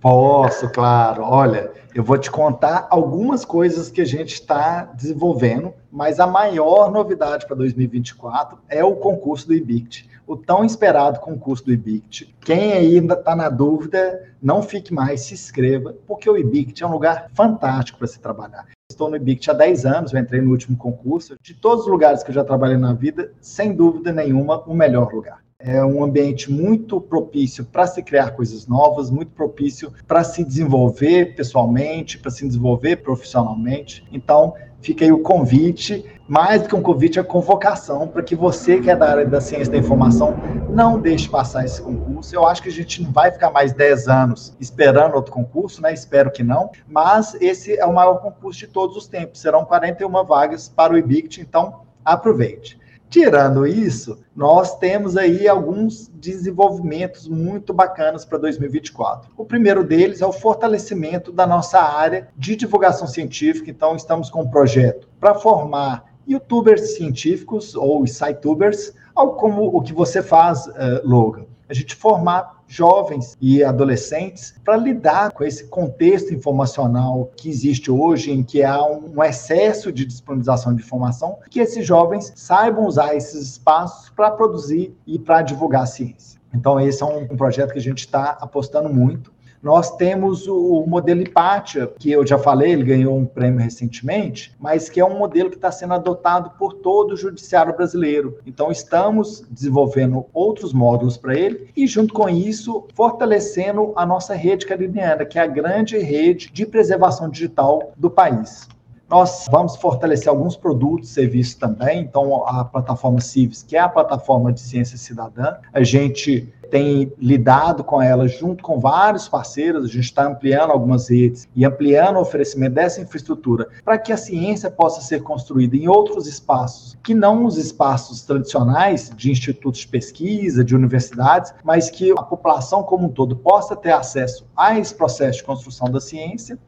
Posso, 0.00 0.70
claro. 0.70 1.22
Olha, 1.22 1.70
eu 1.94 2.04
vou 2.04 2.16
te 2.16 2.30
contar 2.30 2.86
algumas 2.90 3.44
coisas 3.44 3.90
que 3.90 4.00
a 4.00 4.04
gente 4.04 4.34
está 4.34 4.84
desenvolvendo, 4.94 5.72
mas 5.90 6.20
a 6.20 6.26
maior 6.26 6.90
novidade 6.92 7.46
para 7.46 7.56
2024 7.56 8.58
é 8.68 8.84
o 8.84 8.94
concurso 8.96 9.48
do 9.48 9.54
IBICT, 9.54 10.08
o 10.26 10.36
tão 10.36 10.64
esperado 10.64 11.18
concurso 11.20 11.64
do 11.64 11.72
IBICT. 11.72 12.34
Quem 12.40 12.72
ainda 12.72 13.14
está 13.14 13.34
na 13.34 13.48
dúvida, 13.48 14.22
não 14.40 14.62
fique 14.62 14.94
mais, 14.94 15.22
se 15.22 15.34
inscreva, 15.34 15.94
porque 16.06 16.28
o 16.28 16.36
IBICT 16.36 16.84
é 16.84 16.86
um 16.86 16.92
lugar 16.92 17.30
fantástico 17.34 17.98
para 17.98 18.06
se 18.06 18.20
trabalhar. 18.20 18.66
Estou 18.90 19.10
no 19.10 19.16
IBICT 19.16 19.50
há 19.50 19.54
10 19.54 19.86
anos, 19.86 20.12
eu 20.12 20.20
entrei 20.20 20.40
no 20.40 20.50
último 20.50 20.76
concurso. 20.76 21.36
De 21.42 21.54
todos 21.54 21.84
os 21.84 21.90
lugares 21.90 22.22
que 22.22 22.30
eu 22.30 22.34
já 22.34 22.44
trabalhei 22.44 22.76
na 22.76 22.92
vida, 22.92 23.32
sem 23.40 23.74
dúvida 23.74 24.12
nenhuma, 24.12 24.62
o 24.66 24.74
melhor 24.74 25.12
lugar. 25.12 25.47
É 25.60 25.84
um 25.84 26.04
ambiente 26.04 26.52
muito 26.52 27.00
propício 27.00 27.64
para 27.64 27.84
se 27.84 28.00
criar 28.00 28.30
coisas 28.30 28.68
novas, 28.68 29.10
muito 29.10 29.32
propício 29.32 29.92
para 30.06 30.22
se 30.22 30.44
desenvolver 30.44 31.34
pessoalmente, 31.34 32.16
para 32.16 32.30
se 32.30 32.46
desenvolver 32.46 32.98
profissionalmente. 32.98 34.06
Então, 34.12 34.54
fica 34.80 35.04
aí 35.04 35.10
o 35.10 35.18
convite, 35.18 36.04
mais 36.28 36.62
do 36.62 36.68
que 36.68 36.76
um 36.76 36.80
convite, 36.80 37.18
a 37.18 37.24
convocação 37.24 38.06
para 38.06 38.22
que 38.22 38.36
você 38.36 38.80
que 38.80 38.88
é 38.88 38.94
da 38.94 39.10
área 39.10 39.26
da 39.26 39.40
ciência 39.40 39.72
da 39.72 39.78
informação 39.78 40.36
não 40.70 41.00
deixe 41.00 41.28
passar 41.28 41.64
esse 41.64 41.82
concurso. 41.82 42.32
Eu 42.32 42.46
acho 42.46 42.62
que 42.62 42.68
a 42.68 42.72
gente 42.72 43.02
não 43.02 43.10
vai 43.10 43.32
ficar 43.32 43.50
mais 43.50 43.72
10 43.72 44.06
anos 44.06 44.56
esperando 44.60 45.16
outro 45.16 45.32
concurso, 45.32 45.82
né? 45.82 45.92
Espero 45.92 46.30
que 46.30 46.44
não, 46.44 46.70
mas 46.86 47.36
esse 47.40 47.76
é 47.76 47.84
o 47.84 47.92
maior 47.92 48.20
concurso 48.22 48.60
de 48.60 48.68
todos 48.68 48.96
os 48.96 49.08
tempos. 49.08 49.40
Serão 49.40 49.64
41 49.64 50.24
vagas 50.24 50.68
para 50.68 50.92
o 50.92 50.96
IBICT, 50.96 51.40
então 51.40 51.80
aproveite. 52.04 52.78
Tirando 53.10 53.66
isso, 53.66 54.18
nós 54.36 54.78
temos 54.78 55.16
aí 55.16 55.48
alguns 55.48 56.08
desenvolvimentos 56.08 57.26
muito 57.26 57.72
bacanas 57.72 58.24
para 58.24 58.36
2024. 58.36 59.30
O 59.34 59.46
primeiro 59.46 59.82
deles 59.82 60.20
é 60.20 60.26
o 60.26 60.32
fortalecimento 60.32 61.32
da 61.32 61.46
nossa 61.46 61.80
área 61.80 62.28
de 62.36 62.54
divulgação 62.54 63.06
científica. 63.06 63.70
Então, 63.70 63.96
estamos 63.96 64.28
com 64.28 64.42
um 64.42 64.50
projeto 64.50 65.08
para 65.18 65.34
formar 65.34 66.04
youtubers 66.28 66.96
científicos 66.96 67.74
ou 67.74 68.06
situbers, 68.06 68.92
algo 69.14 69.36
como 69.36 69.64
o 69.64 69.80
que 69.80 69.94
você 69.94 70.22
faz, 70.22 70.66
uh, 70.66 71.00
Logan. 71.02 71.46
A 71.68 71.74
gente 71.74 71.94
formar 71.94 72.62
jovens 72.66 73.36
e 73.40 73.62
adolescentes 73.62 74.54
para 74.64 74.76
lidar 74.76 75.32
com 75.32 75.44
esse 75.44 75.64
contexto 75.68 76.32
informacional 76.32 77.30
que 77.36 77.48
existe 77.48 77.90
hoje, 77.90 78.30
em 78.30 78.42
que 78.42 78.62
há 78.62 78.82
um 78.84 79.22
excesso 79.22 79.90
de 79.90 80.04
disponibilização 80.04 80.74
de 80.74 80.82
informação, 80.82 81.38
que 81.50 81.60
esses 81.60 81.86
jovens 81.86 82.32
saibam 82.36 82.86
usar 82.86 83.14
esses 83.14 83.52
espaços 83.52 84.10
para 84.10 84.30
produzir 84.30 84.96
e 85.06 85.18
para 85.18 85.42
divulgar 85.42 85.82
a 85.82 85.86
ciência. 85.86 86.38
Então, 86.54 86.80
esse 86.80 87.02
é 87.02 87.06
um 87.06 87.26
projeto 87.36 87.72
que 87.72 87.78
a 87.78 87.82
gente 87.82 88.00
está 88.00 88.30
apostando 88.40 88.88
muito. 88.88 89.32
Nós 89.62 89.96
temos 89.96 90.46
o, 90.46 90.84
modelo 90.86 91.20
Hipatia, 91.20 91.92
que 91.98 92.10
eu 92.10 92.26
já 92.26 92.38
falei, 92.38 92.72
ele 92.72 92.84
ganhou 92.84 93.16
um 93.16 93.26
prêmio 93.26 93.60
recentemente, 93.60 94.54
mas 94.58 94.88
que 94.88 95.00
é 95.00 95.04
um 95.04 95.18
modelo 95.18 95.50
que 95.50 95.56
está 95.56 95.70
sendo 95.70 95.94
adotado 95.94 96.50
por 96.58 96.74
todo 96.74 97.12
o 97.12 97.16
judiciário 97.16 97.76
brasileiro. 97.76 98.38
Então, 98.46 98.70
estamos 98.70 99.44
desenvolvendo 99.50 100.26
outros 100.32 100.72
módulos 100.72 101.16
para 101.16 101.34
ele 101.34 101.70
e, 101.76 101.86
junto 101.86 102.14
com 102.14 102.28
isso, 102.28 102.86
fortalecendo 102.94 103.92
a 103.96 104.06
nossa 104.06 104.34
rede 104.34 104.66
cariniana, 104.66 105.24
que 105.24 105.38
é 105.38 105.42
a 105.42 105.46
grande 105.46 105.98
rede 105.98 106.50
de 106.52 106.64
preservação 106.64 107.28
digital 107.28 107.92
do 107.96 108.10
país. 108.10 108.68
Nós 109.08 109.46
vamos 109.50 109.76
fortalecer 109.76 110.28
alguns 110.28 110.54
produtos 110.54 111.08
serviços 111.08 111.54
também. 111.54 112.00
Então, 112.00 112.46
a 112.46 112.62
plataforma 112.62 113.20
Civis, 113.20 113.62
que 113.62 113.74
é 113.74 113.80
a 113.80 113.88
plataforma 113.88 114.52
de 114.52 114.60
ciência 114.60 114.98
cidadã, 114.98 115.56
a 115.72 115.82
gente 115.82 116.52
tem 116.70 117.10
lidado 117.18 117.82
com 117.82 118.02
ela 118.02 118.28
junto 118.28 118.62
com 118.62 118.78
vários 118.78 119.26
parceiros, 119.26 119.84
a 119.84 119.88
gente 119.88 120.04
está 120.04 120.26
ampliando 120.26 120.70
algumas 120.70 121.08
redes 121.08 121.48
e 121.56 121.64
ampliando 121.64 122.16
o 122.16 122.20
oferecimento 122.20 122.74
dessa 122.74 123.00
infraestrutura 123.00 123.68
para 123.82 123.96
que 123.96 124.12
a 124.12 124.16
ciência 124.18 124.70
possa 124.70 125.00
ser 125.00 125.22
construída 125.22 125.76
em 125.76 125.88
outros 125.88 126.26
espaços, 126.26 126.98
que 127.02 127.14
não 127.14 127.46
os 127.46 127.56
espaços 127.56 128.22
tradicionais 128.22 129.10
de 129.16 129.30
institutos 129.30 129.80
de 129.80 129.88
pesquisa, 129.88 130.62
de 130.62 130.76
universidades, 130.76 131.54
mas 131.64 131.88
que 131.88 132.12
a 132.12 132.22
população 132.22 132.82
como 132.82 133.06
um 133.06 133.10
todo 133.10 133.34
possa 133.34 133.74
ter 133.74 133.92
acesso 133.92 134.46
a 134.54 134.78
esse 134.78 134.94
processo 134.94 135.38
de 135.38 135.44
construção 135.44 135.90
da 135.90 136.00
ciência 136.00 136.58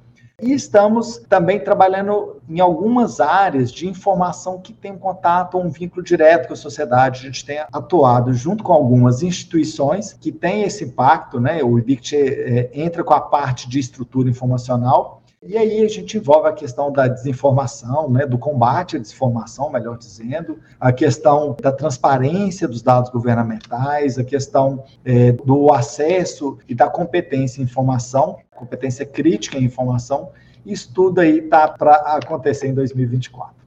e 0.42 0.52
estamos 0.52 1.18
também 1.28 1.60
trabalhando 1.60 2.40
em 2.48 2.60
algumas 2.60 3.20
áreas 3.20 3.70
de 3.70 3.88
informação 3.88 4.58
que 4.58 4.72
tem 4.72 4.92
um 4.92 4.98
contato 4.98 5.56
ou 5.56 5.64
um 5.64 5.68
vínculo 5.68 6.02
direto 6.02 6.48
com 6.48 6.54
a 6.54 6.56
sociedade. 6.56 7.20
A 7.20 7.26
gente 7.26 7.44
tem 7.44 7.60
atuado 7.72 8.32
junto 8.32 8.64
com 8.64 8.72
algumas 8.72 9.22
instituições 9.22 10.12
que 10.12 10.32
têm 10.32 10.62
esse 10.62 10.84
impacto, 10.84 11.38
né? 11.38 11.62
O 11.62 11.78
IBICT 11.78 12.16
é, 12.16 12.70
entra 12.72 13.04
com 13.04 13.14
a 13.14 13.20
parte 13.20 13.68
de 13.68 13.78
estrutura 13.78 14.28
informacional, 14.28 15.19
e 15.42 15.56
aí 15.56 15.82
a 15.82 15.88
gente 15.88 16.18
envolve 16.18 16.48
a 16.48 16.52
questão 16.52 16.92
da 16.92 17.08
desinformação, 17.08 18.10
né, 18.10 18.26
do 18.26 18.36
combate 18.36 18.96
à 18.96 18.98
desinformação, 18.98 19.70
melhor 19.70 19.96
dizendo, 19.96 20.58
a 20.78 20.92
questão 20.92 21.56
da 21.58 21.72
transparência 21.72 22.68
dos 22.68 22.82
dados 22.82 23.10
governamentais, 23.10 24.18
a 24.18 24.24
questão 24.24 24.84
é, 25.02 25.32
do 25.32 25.72
acesso 25.72 26.58
e 26.68 26.74
da 26.74 26.90
competência 26.90 27.62
em 27.62 27.64
informação, 27.64 28.38
competência 28.54 29.06
crítica 29.06 29.56
em 29.56 29.64
informação. 29.64 30.30
Isso 30.66 30.92
tudo 30.92 31.20
aí 31.20 31.38
está 31.38 31.66
para 31.68 31.94
acontecer 31.94 32.68
em 32.68 32.74
2024. 32.74 33.59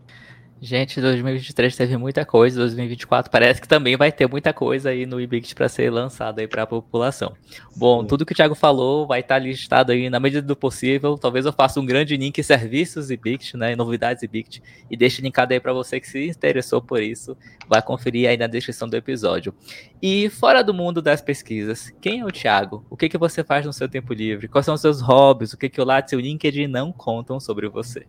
Gente, 0.65 1.01
2023 1.01 1.75
teve 1.75 1.97
muita 1.97 2.25
coisa, 2.25 2.57
2024 2.61 3.29
parece 3.29 3.59
que 3.59 3.67
também 3.67 3.97
vai 3.97 4.13
ter 4.13 4.29
muita 4.29 4.53
coisa 4.53 4.91
aí 4.91 5.05
no 5.05 5.19
Ibict 5.19 5.53
para 5.55 5.67
ser 5.67 5.89
lançado 5.89 6.39
aí 6.39 6.47
para 6.47 6.63
a 6.63 6.65
população. 6.65 7.33
Bom, 7.75 7.99
Sim. 7.99 8.07
tudo 8.07 8.25
que 8.25 8.31
o 8.31 8.35
Thiago 8.35 8.55
falou 8.55 9.05
vai 9.05 9.19
estar 9.19 9.35
tá 9.35 9.39
listado 9.39 9.91
aí 9.91 10.09
na 10.09 10.21
medida 10.21 10.41
do 10.41 10.55
possível. 10.55 11.17
Talvez 11.17 11.45
eu 11.45 11.51
faça 11.51 11.81
um 11.81 11.85
grande 11.85 12.15
link 12.15 12.41
serviços 12.41 13.11
Ibict, 13.11 13.57
né, 13.57 13.75
novidades 13.75 14.23
Ibict 14.23 14.63
e 14.89 14.95
deixe 14.95 15.21
linkado 15.21 15.51
aí 15.51 15.59
para 15.59 15.73
você 15.73 15.99
que 15.99 16.07
se 16.07 16.29
interessou 16.29 16.81
por 16.81 17.03
isso, 17.03 17.35
vai 17.67 17.81
conferir 17.81 18.29
aí 18.29 18.37
na 18.37 18.47
descrição 18.47 18.87
do 18.87 18.95
episódio. 18.95 19.53
E 20.01 20.29
fora 20.29 20.63
do 20.63 20.73
mundo 20.73 21.01
das 21.01 21.21
pesquisas, 21.21 21.93
quem 21.99 22.21
é 22.21 22.25
o 22.25 22.31
Thiago? 22.31 22.85
O 22.89 22.95
que 22.95 23.09
que 23.09 23.17
você 23.17 23.43
faz 23.43 23.65
no 23.65 23.73
seu 23.73 23.89
tempo 23.89 24.13
livre? 24.13 24.47
Quais 24.47 24.65
são 24.65 24.75
os 24.75 24.81
seus 24.81 25.01
hobbies? 25.01 25.51
O 25.51 25.57
que 25.57 25.67
que 25.67 25.81
o 25.81 25.83
Lattes 25.83 26.13
e 26.13 26.15
o 26.15 26.21
LinkedIn 26.21 26.67
não 26.67 26.93
contam 26.93 27.37
sobre 27.37 27.67
você? 27.67 28.07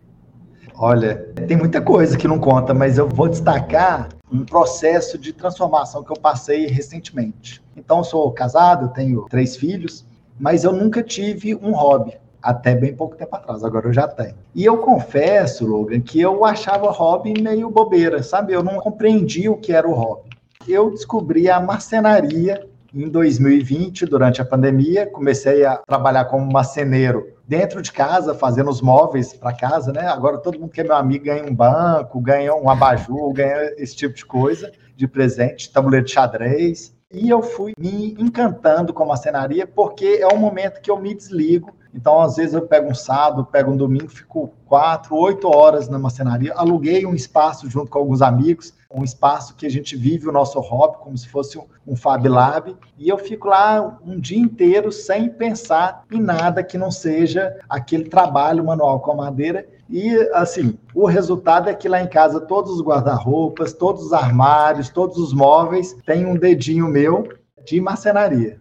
Olha, 0.77 1.15
tem 1.47 1.55
muita 1.55 1.81
coisa 1.81 2.17
que 2.17 2.27
não 2.27 2.37
conta, 2.37 2.73
mas 2.73 2.97
eu 2.97 3.07
vou 3.07 3.29
destacar 3.29 4.09
um 4.31 4.43
processo 4.43 5.17
de 5.17 5.31
transformação 5.31 6.03
que 6.03 6.11
eu 6.11 6.17
passei 6.17 6.67
recentemente. 6.67 7.63
Então, 7.77 8.03
sou 8.03 8.29
casado, 8.31 8.93
tenho 8.93 9.25
três 9.29 9.55
filhos, 9.55 10.05
mas 10.37 10.65
eu 10.65 10.73
nunca 10.73 11.01
tive 11.01 11.55
um 11.55 11.71
hobby 11.71 12.17
até 12.41 12.75
bem 12.75 12.93
pouco 12.93 13.15
tempo 13.15 13.35
atrás, 13.35 13.63
agora 13.63 13.87
eu 13.87 13.93
já 13.93 14.07
tenho. 14.07 14.35
E 14.53 14.63
eu 14.65 14.77
confesso, 14.77 15.65
Logan, 15.65 15.99
que 16.01 16.19
eu 16.19 16.45
achava 16.45 16.91
hobby 16.91 17.41
meio 17.41 17.69
bobeira, 17.69 18.21
sabe? 18.21 18.53
Eu 18.53 18.61
não 18.61 18.75
compreendia 18.75 19.51
o 19.51 19.57
que 19.57 19.71
era 19.71 19.87
o 19.87 19.93
hobby. 19.93 20.29
Eu 20.67 20.91
descobri 20.91 21.49
a 21.49 21.59
marcenaria 21.59 22.67
em 22.95 23.09
2020, 23.09 24.05
durante 24.05 24.41
a 24.41 24.45
pandemia, 24.45 25.05
comecei 25.05 25.65
a 25.65 25.75
trabalhar 25.75 26.25
como 26.25 26.49
marceneiro 26.49 27.27
dentro 27.45 27.81
de 27.81 27.91
casa, 27.91 28.33
fazendo 28.33 28.69
os 28.69 28.81
móveis 28.81 29.33
para 29.33 29.51
casa, 29.51 29.91
né? 29.91 30.07
Agora 30.07 30.37
todo 30.37 30.57
mundo 30.57 30.71
que 30.71 30.79
é 30.79 30.83
meu 30.83 30.95
amigo 30.95 31.25
ganha 31.25 31.43
um 31.43 31.53
banco, 31.53 32.21
ganha 32.21 32.55
um 32.55 32.69
abajur, 32.69 33.33
ganha 33.33 33.73
esse 33.77 33.95
tipo 33.95 34.15
de 34.15 34.25
coisa 34.25 34.71
de 34.95 35.07
presente, 35.07 35.71
tabuleiro 35.71 36.05
de 36.05 36.13
xadrez. 36.13 36.95
E 37.11 37.29
eu 37.29 37.41
fui 37.41 37.73
me 37.77 38.15
encantando 38.17 38.93
com 38.93 39.03
a 39.03 39.07
marcenaria 39.07 39.67
porque 39.67 40.19
é 40.21 40.33
um 40.33 40.37
momento 40.37 40.79
que 40.79 40.89
eu 40.89 40.99
me 40.99 41.13
desligo. 41.13 41.75
Então, 41.93 42.19
às 42.21 42.35
vezes, 42.35 42.53
eu 42.53 42.61
pego 42.61 42.89
um 42.89 42.95
sábado, 42.95 43.45
pego 43.45 43.71
um 43.71 43.77
domingo, 43.77 44.09
fico 44.09 44.53
quatro, 44.65 45.15
oito 45.15 45.47
horas 45.47 45.87
na 45.87 45.99
marcenaria. 45.99 46.53
Aluguei 46.53 47.05
um 47.05 47.13
espaço 47.13 47.69
junto 47.69 47.89
com 47.89 47.99
alguns 47.99 48.21
amigos 48.21 48.73
um 48.95 49.03
espaço 49.03 49.55
que 49.55 49.65
a 49.65 49.69
gente 49.69 49.95
vive 49.95 50.29
o 50.29 50.31
nosso 50.31 50.59
hobby 50.59 50.97
como 50.99 51.17
se 51.17 51.27
fosse 51.27 51.57
um, 51.85 51.95
Fab 51.95 52.25
Lab, 52.27 52.75
e 52.97 53.09
eu 53.09 53.17
fico 53.17 53.49
lá 53.49 53.99
um 54.05 54.19
dia 54.19 54.39
inteiro 54.39 54.91
sem 54.91 55.29
pensar 55.29 56.03
em 56.11 56.21
nada 56.21 56.63
que 56.63 56.77
não 56.77 56.89
seja 56.89 57.55
aquele 57.69 58.05
trabalho 58.05 58.63
manual 58.63 58.99
com 59.01 59.11
a 59.11 59.15
madeira, 59.15 59.67
E, 59.89 60.17
assim, 60.33 60.79
o 60.95 61.05
resultado 61.05 61.69
é 61.69 61.73
que 61.73 61.87
lá 61.87 62.01
em 62.01 62.07
casa 62.07 62.39
todos 62.39 62.71
os 62.71 62.81
guarda-roupas, 62.81 63.73
todos 63.73 64.05
os 64.05 64.13
armários, 64.13 64.89
todos 64.89 65.17
os 65.17 65.31
móveis 65.31 65.95
têm 66.05 66.25
um 66.25 66.35
dedinho 66.35 66.87
meu 66.87 67.29
de 67.63 67.79
marcenaria. 67.79 68.59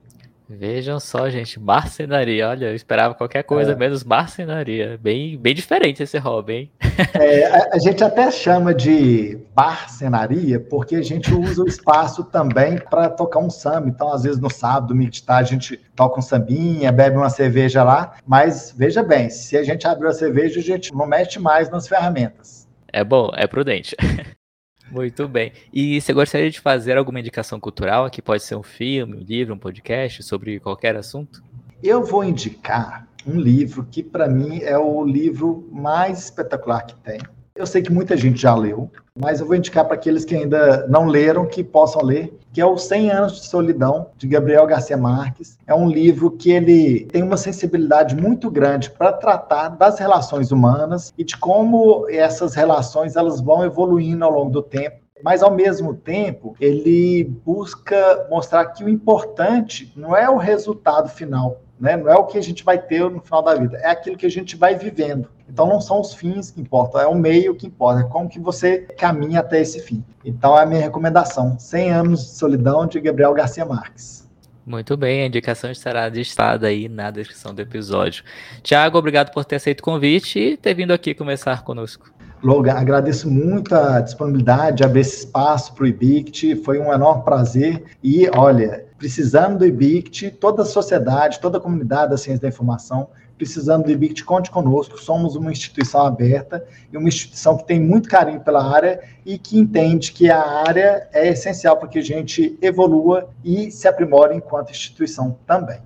Vejam 0.49 1.01
só, 1.01 1.31
gente, 1.31 1.59
marcenaria. 1.59 2.49
Olha, 2.49 2.67
eu 2.67 2.75
esperava 2.75 3.15
qualquer 3.15 3.43
coisa 3.45 3.73
é. 3.73 3.75
menos 3.75 4.05
marcenaria. 4.05 4.99
Bem, 5.03 5.39
bem 5.39 5.55
diferente 5.55 6.03
esse 6.03 6.19
hobby, 6.19 6.53
hein? 6.53 6.71
É, 7.15 7.47
a, 7.47 7.71
a, 7.75 7.79
gente 7.79 8.05
até 8.05 8.31
chama 8.31 8.75
de 8.75 9.39
barcenaria 9.55 10.61
porque 10.61 10.97
a 10.97 11.03
gente 11.03 11.33
usa 11.33 11.63
o 11.63 11.67
espaço 11.67 12.25
também 12.25 12.79
para 12.79 13.09
tocar 13.09 13.41
um 13.41 13.51
samba. 13.51 13.89
Então, 13.89 14.13
às 14.13 14.23
vezes, 14.23 14.39
no 14.39 14.51
sábado, 14.51 14.95
tarde, 15.27 15.49
a 15.49 15.53
gente 15.53 15.77
toca 15.97 16.19
um 16.19 16.23
sambinha, 16.23 16.93
bebe 16.93 17.17
uma 17.17 17.31
cerveja 17.31 17.83
lá. 17.83 18.15
Mas, 18.27 18.73
veja 18.77 19.03
bem, 19.03 19.31
se 19.31 19.57
a 19.57 19.63
gente 19.63 19.87
abrir 19.87 20.09
a 20.09 20.13
cerveja, 20.13 20.61
a 20.61 20.63
gente 20.63 20.95
não 20.95 21.07
mexe 21.07 21.39
mais 21.39 21.71
nas 21.71 21.89
ferramentas. 21.89 22.69
É 22.93 23.03
bom, 23.03 23.31
é 23.35 23.47
prudente. 23.47 23.97
Muito 24.91 25.27
bem. 25.27 25.53
E 25.73 26.01
você 26.01 26.13
gostaria 26.13 26.51
de 26.51 26.61
fazer 26.61 26.97
alguma 26.97 27.21
indicação 27.21 27.59
cultural, 27.59 28.11
que 28.11 28.23
pode 28.23 28.43
ser 28.43 28.55
um 28.55 28.63
filme, 28.63 29.17
um 29.17 29.21
livro, 29.21 29.55
um 29.55 29.59
podcast, 29.59 30.23
sobre 30.23 30.61
qualquer 30.61 30.97
assunto? 30.97 31.43
Eu 31.83 32.05
vou 32.05 32.23
indicar 32.23 33.09
um 33.27 33.39
livro 33.39 33.87
que, 33.91 34.03
para 34.03 34.29
mim, 34.29 34.61
é 34.63 34.79
o 34.79 35.05
livro 35.05 35.69
mais 35.73 36.25
espetacular 36.25 36.83
que 36.83 36.95
tem. 36.97 37.19
Eu 37.57 37.67
sei 37.67 37.83
que 37.83 37.93
muita 37.93 38.17
gente 38.17 38.43
já 38.43 38.53
leu, 38.53 38.91
mas 39.17 39.39
eu 39.39 39.47
vou 39.47 39.55
indicar 39.55 39.85
para 39.85 39.95
aqueles 39.95 40.25
que 40.25 40.35
ainda 40.35 40.89
não 40.89 41.07
leram, 41.07 41.47
que 41.47 41.63
possam 41.63 42.03
ler, 42.03 42.37
que 42.53 42.61
é 42.61 42.67
o 42.67 42.77
100 42.77 43.11
anos 43.13 43.41
de 43.41 43.47
solidão 43.47 44.09
de 44.17 44.27
Gabriel 44.27 44.67
Garcia 44.67 44.97
Marques. 44.97 45.57
É 45.65 45.73
um 45.73 45.89
livro 45.89 46.33
que 46.33 46.51
ele 46.51 47.05
tem 47.13 47.23
uma 47.23 47.37
sensibilidade 47.37 48.17
muito 48.17 48.51
grande 48.51 48.91
para 48.91 49.13
tratar 49.13 49.69
das 49.69 50.01
relações 50.01 50.51
humanas 50.51 51.15
e 51.17 51.23
de 51.23 51.37
como 51.37 52.09
essas 52.11 52.57
relações 52.57 53.15
elas 53.15 53.41
vão 53.41 53.65
evoluindo 53.65 54.25
ao 54.25 54.33
longo 54.33 54.51
do 54.51 54.63
tempo 54.63 55.05
mas 55.23 55.43
ao 55.43 55.55
mesmo 55.55 55.95
tempo 55.95 56.55
ele 56.61 57.25
busca 57.25 58.27
mostrar 58.29 58.67
que 58.67 58.85
o 58.85 58.89
importante 58.91 59.91
não 59.97 60.15
é 60.15 60.29
o 60.29 60.37
resultado 60.37 61.09
final, 61.09 61.63
né? 61.85 61.99
Não 61.99 62.11
é 62.11 62.17
o 62.17 62.25
que 62.25 62.39
a 62.39 62.43
gente 62.43 62.65
vai 62.65 62.79
ter 62.79 63.09
no 63.11 63.21
final 63.21 63.43
da 63.43 63.55
vida, 63.55 63.77
é 63.77 63.91
aquilo 63.91 64.17
que 64.17 64.25
a 64.25 64.31
gente 64.31 64.57
vai 64.57 64.75
vivendo. 64.75 65.29
Então 65.47 65.67
não 65.67 65.83
são 65.83 66.01
os 66.01 66.15
fins 66.15 66.51
que 66.51 66.59
importam, 66.59 66.99
é 66.99 67.07
o 67.07 67.15
meio 67.15 67.55
que 67.55 67.67
importa, 67.67 68.01
é 68.01 68.05
como 68.05 68.27
que 68.27 68.41
você 68.41 68.79
caminha 68.97 69.41
até 69.41 69.61
esse 69.61 69.79
fim. 69.81 70.03
Então 70.25 70.59
é 70.59 70.63
a 70.63 70.67
minha 70.67 70.81
recomendação, 70.81 71.59
100 71.59 71.91
anos 71.91 72.25
de 72.25 72.31
solidão 72.31 72.87
de 72.87 72.99
Gabriel 72.99 73.35
Garcia 73.35 73.67
Marques. 73.67 74.25
Muito 74.67 74.97
bem, 74.97 75.23
a 75.23 75.27
indicação 75.27 75.71
estará 75.71 76.09
listada 76.09 76.69
aí 76.69 76.89
na 76.89 77.11
descrição 77.11 77.53
do 77.55 77.61
episódio. 77.61 78.25
Tiago, 78.63 78.97
obrigado 78.97 79.31
por 79.31 79.45
ter 79.45 79.57
aceito 79.57 79.81
o 79.81 79.85
convite 79.85 80.39
e 80.39 80.57
ter 80.57 80.73
vindo 80.73 80.93
aqui 80.93 81.13
conversar 81.13 81.65
conosco. 81.65 82.11
Logan, 82.43 82.75
agradeço 82.75 83.31
muito 83.31 83.75
a 83.75 84.01
disponibilidade 84.01 84.79
de 84.79 84.85
abrir 84.85 85.01
esse 85.01 85.21
espaço 85.21 85.75
para 85.75 85.85
o 85.85 85.87
IBICT, 85.87 86.57
foi 86.57 86.79
um 86.79 86.93
enorme 86.93 87.25
prazer. 87.25 87.85
E, 88.03 88.29
olha, 88.35 88.84
precisando 89.05 89.59
do 89.59 89.67
IBICT, 89.67 90.31
toda 90.31 90.63
a 90.63 90.65
sociedade, 90.65 91.39
toda 91.39 91.59
a 91.59 91.61
comunidade 91.61 92.13
da 92.13 92.17
ciência 92.17 92.41
da 92.41 92.49
informação, 92.49 93.09
precisando 93.37 93.85
do 93.85 93.91
IBICT, 93.91 94.25
conte 94.25 94.51
conosco. 94.51 94.99
Somos 94.99 95.37
uma 95.37 95.53
instituição 95.53 96.07
aberta 96.07 96.65
e 96.91 96.97
uma 96.97 97.07
instituição 97.07 97.59
que 97.59 97.67
tem 97.67 97.79
muito 97.79 98.09
carinho 98.09 98.41
pela 98.41 98.65
área 98.65 99.03
e 99.27 99.37
que 99.37 99.59
entende 99.59 100.11
que 100.11 100.31
a 100.31 100.41
área 100.41 101.07
é 101.13 101.29
essencial 101.29 101.77
para 101.77 101.89
que 101.89 101.99
a 101.99 102.03
gente 102.03 102.59
evolua 102.63 103.29
e 103.45 103.71
se 103.71 103.87
aprimore 103.87 104.35
enquanto 104.35 104.71
instituição 104.71 105.37
também. 105.47 105.81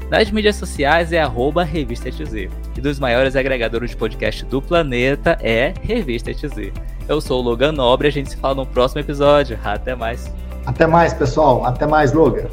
Nas 0.09 0.31
mídias 0.31 0.55
sociais 0.55 1.13
é 1.13 1.21
arroba 1.21 1.63
Revista. 1.63 2.09
E 2.09 2.49
dos 2.81 2.99
maiores 2.99 3.35
agregadores 3.35 3.91
de 3.91 3.97
podcast 3.97 4.43
do 4.45 4.59
planeta 4.61 5.37
é 5.41 5.73
Revista 5.81 6.31
ETZ. 6.31 6.71
Eu 7.07 7.21
sou 7.21 7.41
o 7.41 7.43
Logan 7.43 7.71
Nobre, 7.71 8.07
a 8.07 8.11
gente 8.11 8.29
se 8.29 8.37
fala 8.37 8.55
no 8.55 8.65
próximo 8.65 9.01
episódio. 9.01 9.59
Até 9.63 9.95
mais. 9.95 10.33
Até 10.65 10.87
mais, 10.87 11.13
pessoal. 11.13 11.63
Até 11.65 11.85
mais, 11.85 12.13
Logan. 12.13 12.47